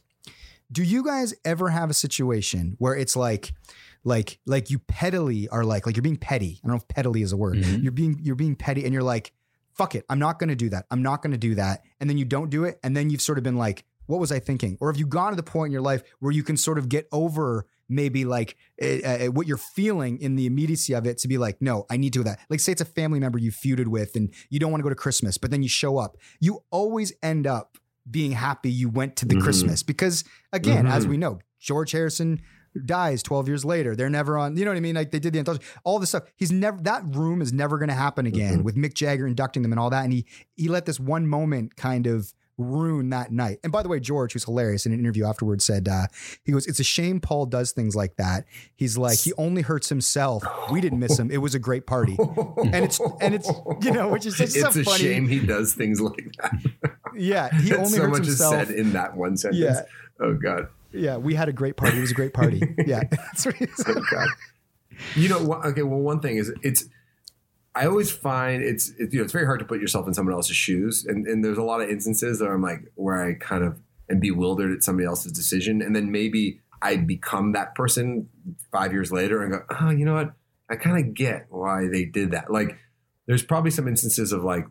[0.70, 3.52] do you guys ever have a situation where it's like
[4.04, 6.61] like like you pettily are like like you're being petty.
[6.62, 7.56] I don't know if pettily is a word.
[7.56, 7.82] Mhm.
[7.82, 9.32] you're being you're being petty and you're like
[9.74, 10.04] fuck it.
[10.09, 10.86] I'm not going to do that.
[10.90, 11.82] I'm not going to do that.
[12.00, 12.80] And then you don't do it.
[12.82, 14.78] And then you've sort of been like what was i thinking?
[14.80, 16.88] Or have you gone to the point in your life where you can sort of
[16.88, 21.36] get over maybe like uh, what you're feeling in the immediacy of it to be
[21.38, 22.38] like no i need to do that.
[22.48, 24.88] Like say it's a family member you feuded with and you don't want to go
[24.88, 26.16] to christmas but then you show up.
[26.40, 27.76] You always end up
[28.11, 29.42] being happy you went to the Mhm.
[29.42, 29.82] christmas.
[29.82, 31.09] Because again as Mhm.
[31.11, 32.40] we know george harrison
[32.84, 33.96] dies 12 years later.
[33.96, 34.94] They're never on you know what i mean?
[34.94, 35.64] Like they did the anthology.
[35.84, 38.64] All this stuff he's never that room is never going to happen again Mhm.
[38.64, 40.04] with mick jagger inducting them and all that.
[40.04, 43.59] And he he let this one moment kind of ruin that night.
[43.62, 46.06] And by the way george who's hilarious in an interview afterwards said uh
[46.44, 48.44] he goes it's a shame paul does things like that.
[48.76, 50.42] He's like he only hurts himself.
[50.70, 51.30] We didn't miss him.
[51.30, 52.16] It was a great party.
[52.18, 53.48] And it's and it's
[53.82, 54.98] you know which is just it's a funny.
[54.98, 56.94] shame he does things like that.
[57.16, 59.61] yeah he only so hurts much himself is said in that one sentence.
[59.61, 59.82] Yeah.
[60.20, 60.68] Oh God.
[60.92, 63.66] yeah we had a great party it was a great party yeah that's what he
[63.66, 63.96] said.
[63.96, 64.28] Oh God.
[65.14, 65.64] You know what?
[65.64, 65.82] Okay.
[65.82, 66.84] Well, one thing is it's.
[67.74, 70.34] I always find it's it, you know it's very hard to put yourself in someone
[70.34, 73.62] else's shoes, and and there's a lot of instances that I'm like where I kind
[73.62, 73.78] of
[74.11, 78.28] am bewildered at somebody else's decision, and then maybe I become that person
[78.72, 80.32] five years later and go, oh, you know what?
[80.70, 82.50] I kind of get why they did that.
[82.50, 82.76] Like,
[83.26, 84.64] there's probably some instances of like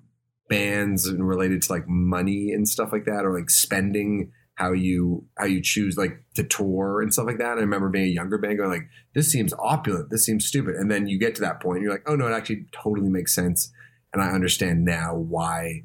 [0.50, 5.24] bands and related to like money and stuff like that, or like spending how you
[5.38, 7.52] how you choose like to tour and stuff like that.
[7.52, 10.76] And I remember being a younger band going like, this seems opulent, this seems stupid,
[10.76, 13.10] and then you get to that point, and you're like, oh no, it actually totally
[13.10, 13.72] makes sense,
[14.14, 15.84] and I understand now why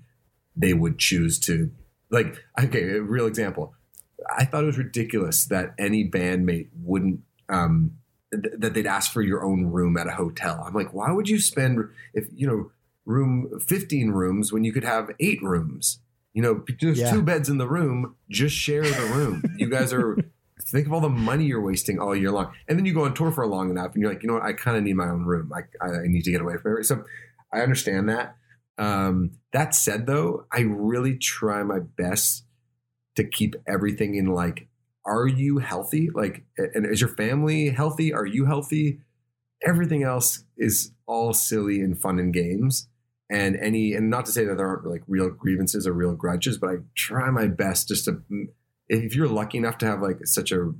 [0.57, 1.71] they would choose to
[2.11, 2.37] like.
[2.59, 3.75] Okay, a real example.
[4.37, 7.93] I thought it was ridiculous that any bandmate wouldn't um,
[8.33, 10.65] th- that they'd ask for your own room at a hotel.
[10.67, 11.79] I'm like, why would you spend
[12.15, 12.71] if you know
[13.05, 16.01] room 15 rooms when you could have eight rooms?
[16.35, 17.11] You know, there's Yeah.
[17.11, 18.15] two beds in the room.
[18.31, 19.43] Just share the room.
[19.59, 20.17] you guys are
[20.65, 23.13] think of all the money you're wasting all year long, and then you go on
[23.15, 24.45] tour for long enough, and you're like, you know what?
[24.45, 25.53] I kind of need my own room.
[25.53, 26.85] I I need to get away from it.
[26.85, 27.05] So
[27.53, 28.37] I understand that.
[28.79, 32.45] Um, that said, though, I really try my best
[33.17, 34.69] to keep everything in like,
[35.05, 36.09] are you healthy?
[36.15, 38.15] Like, and is your family healthy?
[38.15, 39.01] Are you healthy?
[39.67, 42.89] Everything else is all silly and fun and games.
[43.33, 46.59] And any, and not to say that there aren't like real grievances or real grudges,
[46.59, 48.21] but I try my best just to,
[48.89, 50.71] if you're lucky enough to have like such a,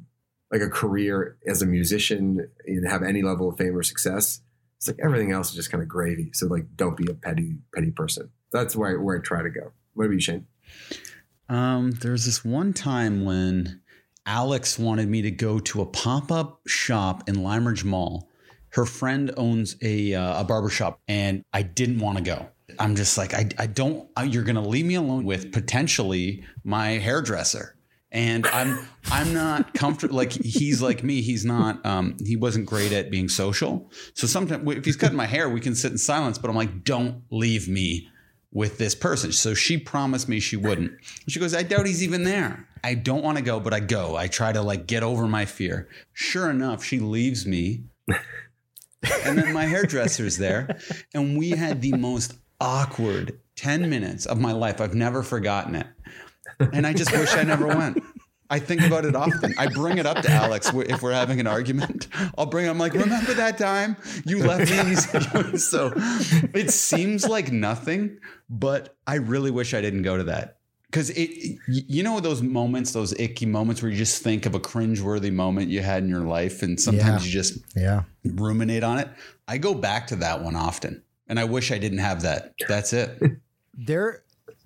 [0.53, 4.43] like a career as a musician and have any level of fame or success,
[4.77, 6.31] it's like everything else is just kind of gravy.
[6.35, 8.29] So like, don't be a petty, petty person.
[8.53, 9.73] That's where I, where I try to go.
[9.95, 10.47] What about you, Shane?
[11.49, 13.81] Um, there's this one time when
[14.27, 18.29] Alex wanted me to go to a pop up shop in Limeridge Mall.
[18.73, 22.49] Her friend owns a uh, a barber shop, and I didn't want to go.
[22.79, 24.09] I'm just like, I, I don't.
[24.25, 27.77] You're gonna leave me alone with potentially my hairdresser,
[28.11, 30.17] and I'm I'm not comfortable.
[30.23, 31.21] Like he's like me.
[31.21, 31.85] He's not.
[31.85, 33.91] Um, he wasn't great at being social.
[34.15, 36.39] So sometimes if he's cutting my hair, we can sit in silence.
[36.39, 38.09] But I'm like, don't leave me
[38.53, 39.33] with this person.
[39.33, 40.93] So she promised me she wouldn't.
[41.29, 42.69] She goes, I doubt he's even there.
[42.85, 44.17] I don't want to go, but I go.
[44.17, 45.89] I try to like get over my fear.
[46.13, 47.85] Sure enough, she leaves me.
[49.25, 50.79] And then my hairdresser's there.
[51.15, 54.81] And we had the most awkward 10 minutes of my life.
[54.81, 55.87] I've never forgotten it.
[56.73, 58.03] And I just wish I never went.
[58.49, 59.55] I think about it often.
[59.59, 62.09] I bring it up to Alex if we're having an argument.
[62.37, 62.67] I'll bring.
[62.67, 63.97] It, I'm like, remember that time
[64.27, 65.59] you left me?
[65.59, 68.19] So it seems like nothing,
[68.51, 70.59] but I really wish I didn't go to that
[70.93, 71.59] because it.
[71.67, 75.71] You know those moments, those icky moments where you just think of a cringeworthy moment
[75.71, 77.27] you had in your life, and sometimes Yeah.
[77.27, 79.09] you just yeah ruminate on it.
[79.49, 82.53] I go back to that one often, and I wish I didn't have that.
[82.69, 83.19] That's it.
[83.75, 84.23] there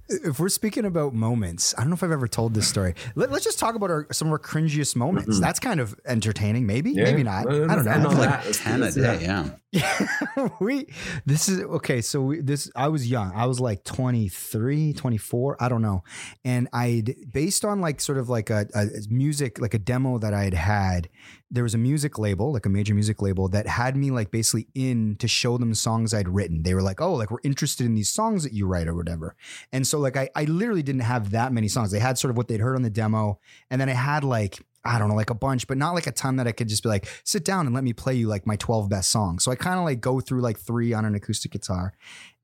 [0.08, 3.30] if we're speaking about moments i don't know if i've ever told this story Let,
[3.30, 5.40] us just talk about our some of our cringiest moments Mhm.
[5.40, 7.04] that's kind of entertaining maybe Yeah.
[7.04, 9.48] maybe not Well, i don't know I feel like- that, Ten a day, yeah.
[9.72, 10.48] yeah.
[10.60, 10.86] we
[11.26, 15.68] this is okay so we, this i was young i was like 23 24 i
[15.68, 16.02] don't know
[16.44, 17.02] and i
[17.32, 20.54] based on like sort of like a, a music like a demo that i had
[20.54, 21.08] had
[21.50, 24.66] there was a music label, like a major music label, that had me like basically
[24.74, 26.62] in to show them songs I'd written.
[26.62, 29.36] They were like, "Oh, like we're interested in these songs that you write or whatever."
[29.72, 31.90] And so like I, I literally didn't have that many songs.
[31.90, 33.38] They had sort of what they'd heard on the demo,
[33.70, 36.12] and then I had like I don't know, like a bunch, but not like a
[36.12, 38.46] ton that I could just be like, sit down and let me play you like
[38.46, 39.42] my 12 best songs.
[39.42, 41.92] So I kind of like go through like three on an acoustic guitar.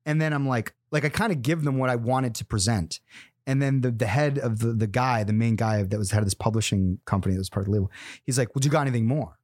[0.05, 2.99] And then I'm like, like I kind of give them what I wanted to present.
[3.47, 6.21] And then the the head of the the guy, the main guy that was head
[6.21, 7.91] of this publishing company that was part of the label,
[8.25, 9.39] he's like, Well, you got anything more?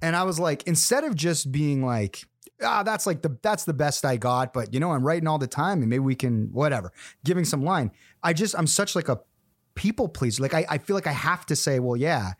[0.00, 2.24] And I was like, instead of just being like,
[2.62, 5.38] ah, that's like the that's the best I got, but you know, I'm writing all
[5.38, 6.92] the time and maybe we can whatever,
[7.24, 7.90] giving some line.
[8.22, 9.20] I just I'm such like a
[9.74, 10.42] people pleaser.
[10.42, 12.32] Like I, I feel like I have to say, well, yeah.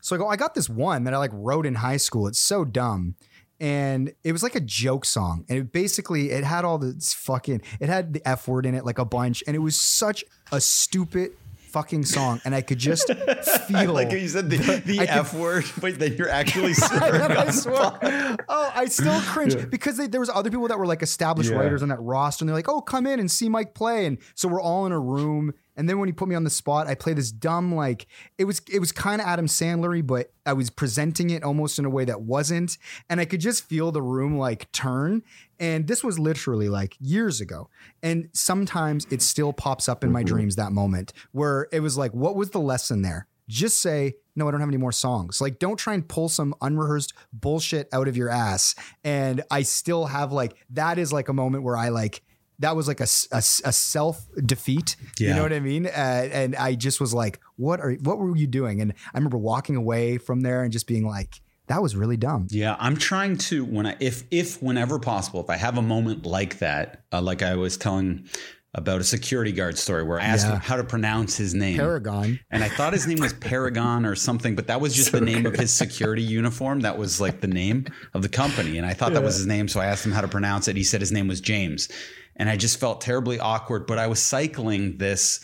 [0.00, 2.26] So I go, I got this one that I like wrote in high school.
[2.26, 3.16] It's so dumb.
[3.64, 5.44] And it was like a joke song.
[5.48, 8.84] And it basically it had all this fucking it had the F word in it,
[8.84, 9.42] like a bunch.
[9.46, 11.32] And it was such a stupid
[11.70, 12.40] fucking song.
[12.44, 13.12] And I could just
[13.68, 17.22] feel like you said the, the I could- F word, but then you're actually swearing
[17.22, 18.36] I.
[18.48, 21.56] Oh, I still cringe because they, there was other people that were like established Yeah.
[21.56, 24.18] writers on that roster, and they're like, "Oh, come in and see Mike play." And
[24.34, 25.52] so we're all in a room.
[25.76, 28.06] And then when he put me on the spot, I play this dumb like
[28.38, 31.84] it was it was kind of Adam Sandlery, but I was presenting it almost in
[31.84, 35.22] a way that wasn't, and I could just feel the room like turn.
[35.58, 37.68] And this was literally like years ago.
[38.02, 40.34] And sometimes it still pops up in my mm-hmm.
[40.34, 43.26] dreams that moment where it was like, what was the lesson there?
[43.48, 45.40] Just say, no, I don't have any more songs.
[45.40, 48.74] Like, don't try and pull some unrehearsed bullshit out of your ass.
[49.04, 52.22] And I still have like, that is like a moment where I like,
[52.60, 54.96] that was like a a self defeat.
[55.18, 55.86] You know what I mean?
[55.86, 58.80] Uh, and I just was like, what are, what were you doing?
[58.80, 62.46] And I remember walking away from there and just being like, that was really dumb.
[62.50, 66.26] Yeah, I'm trying to when I if if whenever possible, if I have a moment
[66.26, 68.28] like that, uh, like I was telling
[68.76, 70.54] about a security guard story where I asked Yeah.
[70.54, 71.76] him how to pronounce his name.
[71.78, 72.40] Paragon.
[72.50, 75.46] And I thought his name was Paragon or something, but that was just the name
[75.46, 76.80] of his security uniform.
[76.80, 78.76] That was like the name of the company.
[78.76, 79.68] And I thought that was his name.
[79.68, 80.76] So I asked him how to pronounce it.
[80.76, 81.88] He said his name was James.
[82.36, 85.38] And I just felt terribly awkward, but I was cycling this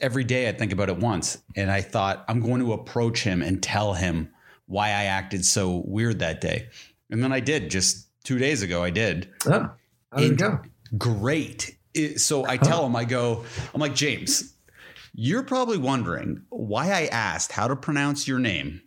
[0.00, 0.48] every day.
[0.48, 1.38] I think about it once.
[1.56, 4.28] And I thought, I'm going to approach him and tell him
[4.66, 6.68] why I acted so weird that day.
[7.10, 8.82] And then I did just two days ago.
[8.84, 9.72] I did ah,
[10.12, 10.60] Oh, it And go?
[10.96, 11.73] Great.
[11.94, 14.54] It- so I tell him, I go, I'm like, James,
[15.14, 18.82] you're probably wondering why I asked how to pronounce your name.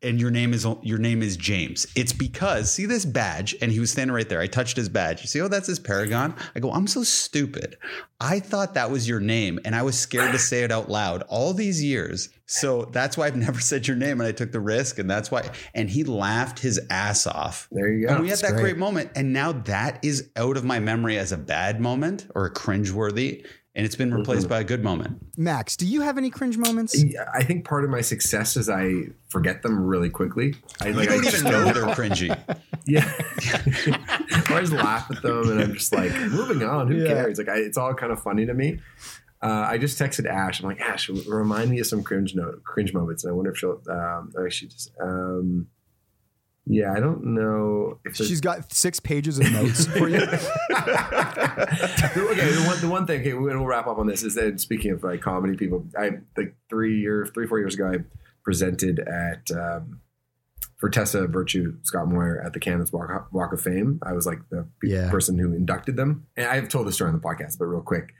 [0.00, 1.84] And your name is your name is James.
[1.96, 4.40] It's because see this badge, and he was standing right there.
[4.40, 5.22] I touched his badge.
[5.22, 6.36] You see, oh, that's his Paragon.
[6.54, 7.76] I go, I'm so stupid.
[8.20, 11.22] I thought that was your name, and I was scared to say it out loud
[11.22, 12.28] all these years.
[12.50, 15.30] So that's why I've never said your name, and I took the risk, and that's
[15.30, 15.50] why.
[15.74, 17.68] And he laughed his ass off.
[17.70, 18.14] There you go.
[18.14, 18.62] And we had That's that great.
[18.72, 19.10] great moment.
[19.14, 23.44] And now that is out of my memory as a bad moment or a cringeworthy.
[23.74, 24.48] And it's been replaced Mm-hmm.
[24.48, 25.18] by a good moment.
[25.36, 27.00] Max, do you have any cringe moments?
[27.32, 30.56] I think part of my success is I forget them really quickly.
[30.80, 32.36] I like don't just even know they're cringy.
[32.86, 33.04] Yeah.
[33.76, 36.88] I just laugh at them and I'm just like, moving on.
[36.90, 37.08] Who Yeah.
[37.08, 37.36] cares?
[37.38, 38.80] Like, I, it's all kind of funny to me.
[39.40, 40.60] Uh, I just texted Ash.
[40.60, 43.22] I'm like, Ash, remind me of some cringe note, cringe moments.
[43.24, 45.68] And I wonder if she'll, um, or she just, um,
[46.66, 50.16] yeah, I don't know if She's got six pages of notes for you.
[50.20, 50.36] okay,
[52.50, 55.02] the one, the one thing, okay, we'll wrap up on this is that speaking of
[55.02, 57.98] like comedy people, I like three year, three, four years ago, I
[58.44, 60.00] presented at, um,
[60.76, 63.98] for Tessa Virtue Scott Moir at the Canada's Walk, Walk of Fame.
[64.02, 65.10] I was like the Yeah.
[65.10, 66.26] person who inducted them.
[66.36, 68.14] And I've told this story on the podcast, but real quick,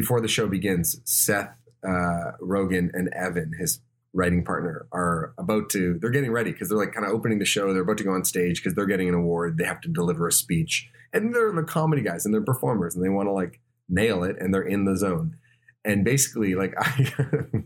[0.00, 1.50] before the show begins, Seth
[1.82, 3.80] uh, Rogen and Evan, his
[4.12, 7.44] writing partner, are about to, they're getting ready because they're like kind of opening the
[7.44, 7.72] show.
[7.72, 9.58] They're about to go on stage because they're getting an award.
[9.58, 10.88] They have to deliver a speech.
[11.12, 14.36] And they're the comedy guys and they're performers and they want to like nail it
[14.38, 15.36] and they're in the zone.
[15.84, 17.10] And basically, like I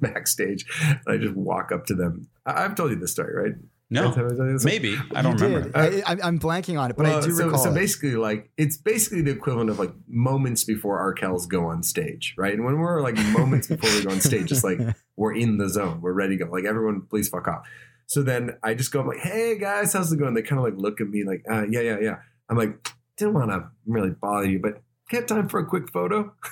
[0.01, 0.65] backstage,
[1.07, 2.29] I just walk up to them.
[2.47, 3.55] I, I've told you this story, right?
[3.93, 4.65] No, Have I told you this?
[4.65, 4.97] maybe.
[5.15, 5.91] I don't you remember.
[5.91, 6.03] did.
[6.05, 7.63] I, I, I'm blanking on it, but I do so, recall.
[7.63, 7.75] so it.
[7.75, 12.55] basically, like it's basically the equivalent of like moments before Arkells go on stage, right?
[12.55, 14.79] And when we're like moments before we go on stage, it's like
[15.17, 16.51] we're in the zone, we're ready to go.
[16.51, 17.67] Like everyone, please fuck off.
[18.07, 20.35] So then I just go, I'm like, hey guys, how's it going?
[20.35, 22.17] They kind of like look at me like, uh, yeah, yeah, yeah.
[22.49, 26.35] I'm like, didn't want to really bother you, but get time for a quick photo.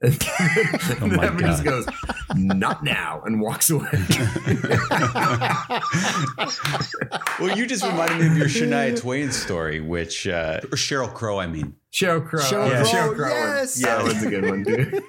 [0.00, 0.12] And
[1.00, 1.84] then my Evan just goes,
[2.36, 3.88] not now, and walks away.
[7.40, 11.38] Well, you just reminded me of your Shania Twain story, which, uh, or Sheryl Crow,
[11.38, 11.76] I mean.
[11.92, 12.40] Sheryl Crow.
[12.40, 13.28] Sheryl yeah, Crow, Sheryl Crow.
[13.28, 13.80] yes.
[13.80, 14.92] Yeah, that one's a good one, dude.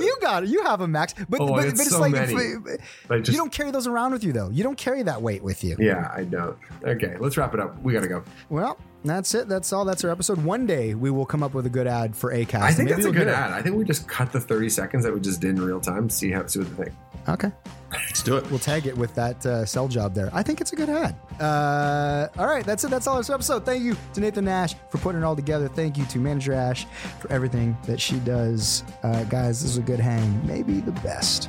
[0.00, 0.48] you got it.
[0.50, 1.14] You have them, Max.
[1.28, 2.32] But, Oh, but, it's but it's so like many.
[2.32, 2.64] if-
[3.10, 4.50] Like, just- you don't carry those around with you, though.
[4.50, 5.76] You don't carry that weight with you.
[5.80, 6.56] Yeah, I don't.
[6.84, 7.80] Okay, let's wrap it up.
[7.82, 8.22] We got to go.
[8.50, 9.48] Well, that's it.
[9.48, 9.84] That's all.
[9.84, 10.42] That's our episode.
[10.44, 12.62] One day we will come up with a good ad for Acast.
[12.62, 13.38] I think Maybe that's a you'll good hear it.
[13.38, 13.52] ad.
[13.52, 16.10] I think we just cut the 30 seconds that we just did in real time.
[16.10, 16.96] See how see what they think.
[17.28, 17.50] Okay.
[17.92, 18.48] Let's do it.
[18.50, 20.30] We'll tag it with that uh, sell job there.
[20.32, 21.14] I think it's a good ad.
[21.40, 22.90] Uh, all right, that's it.
[22.90, 23.64] That's all this episode.
[23.64, 25.68] Thank you to Nathan Nash for putting it all together.
[25.68, 26.86] Thank you to Manager Ash
[27.18, 28.82] for everything that she does.
[29.02, 30.46] Uh, guys, this is a good hang.
[30.46, 31.48] Maybe the best.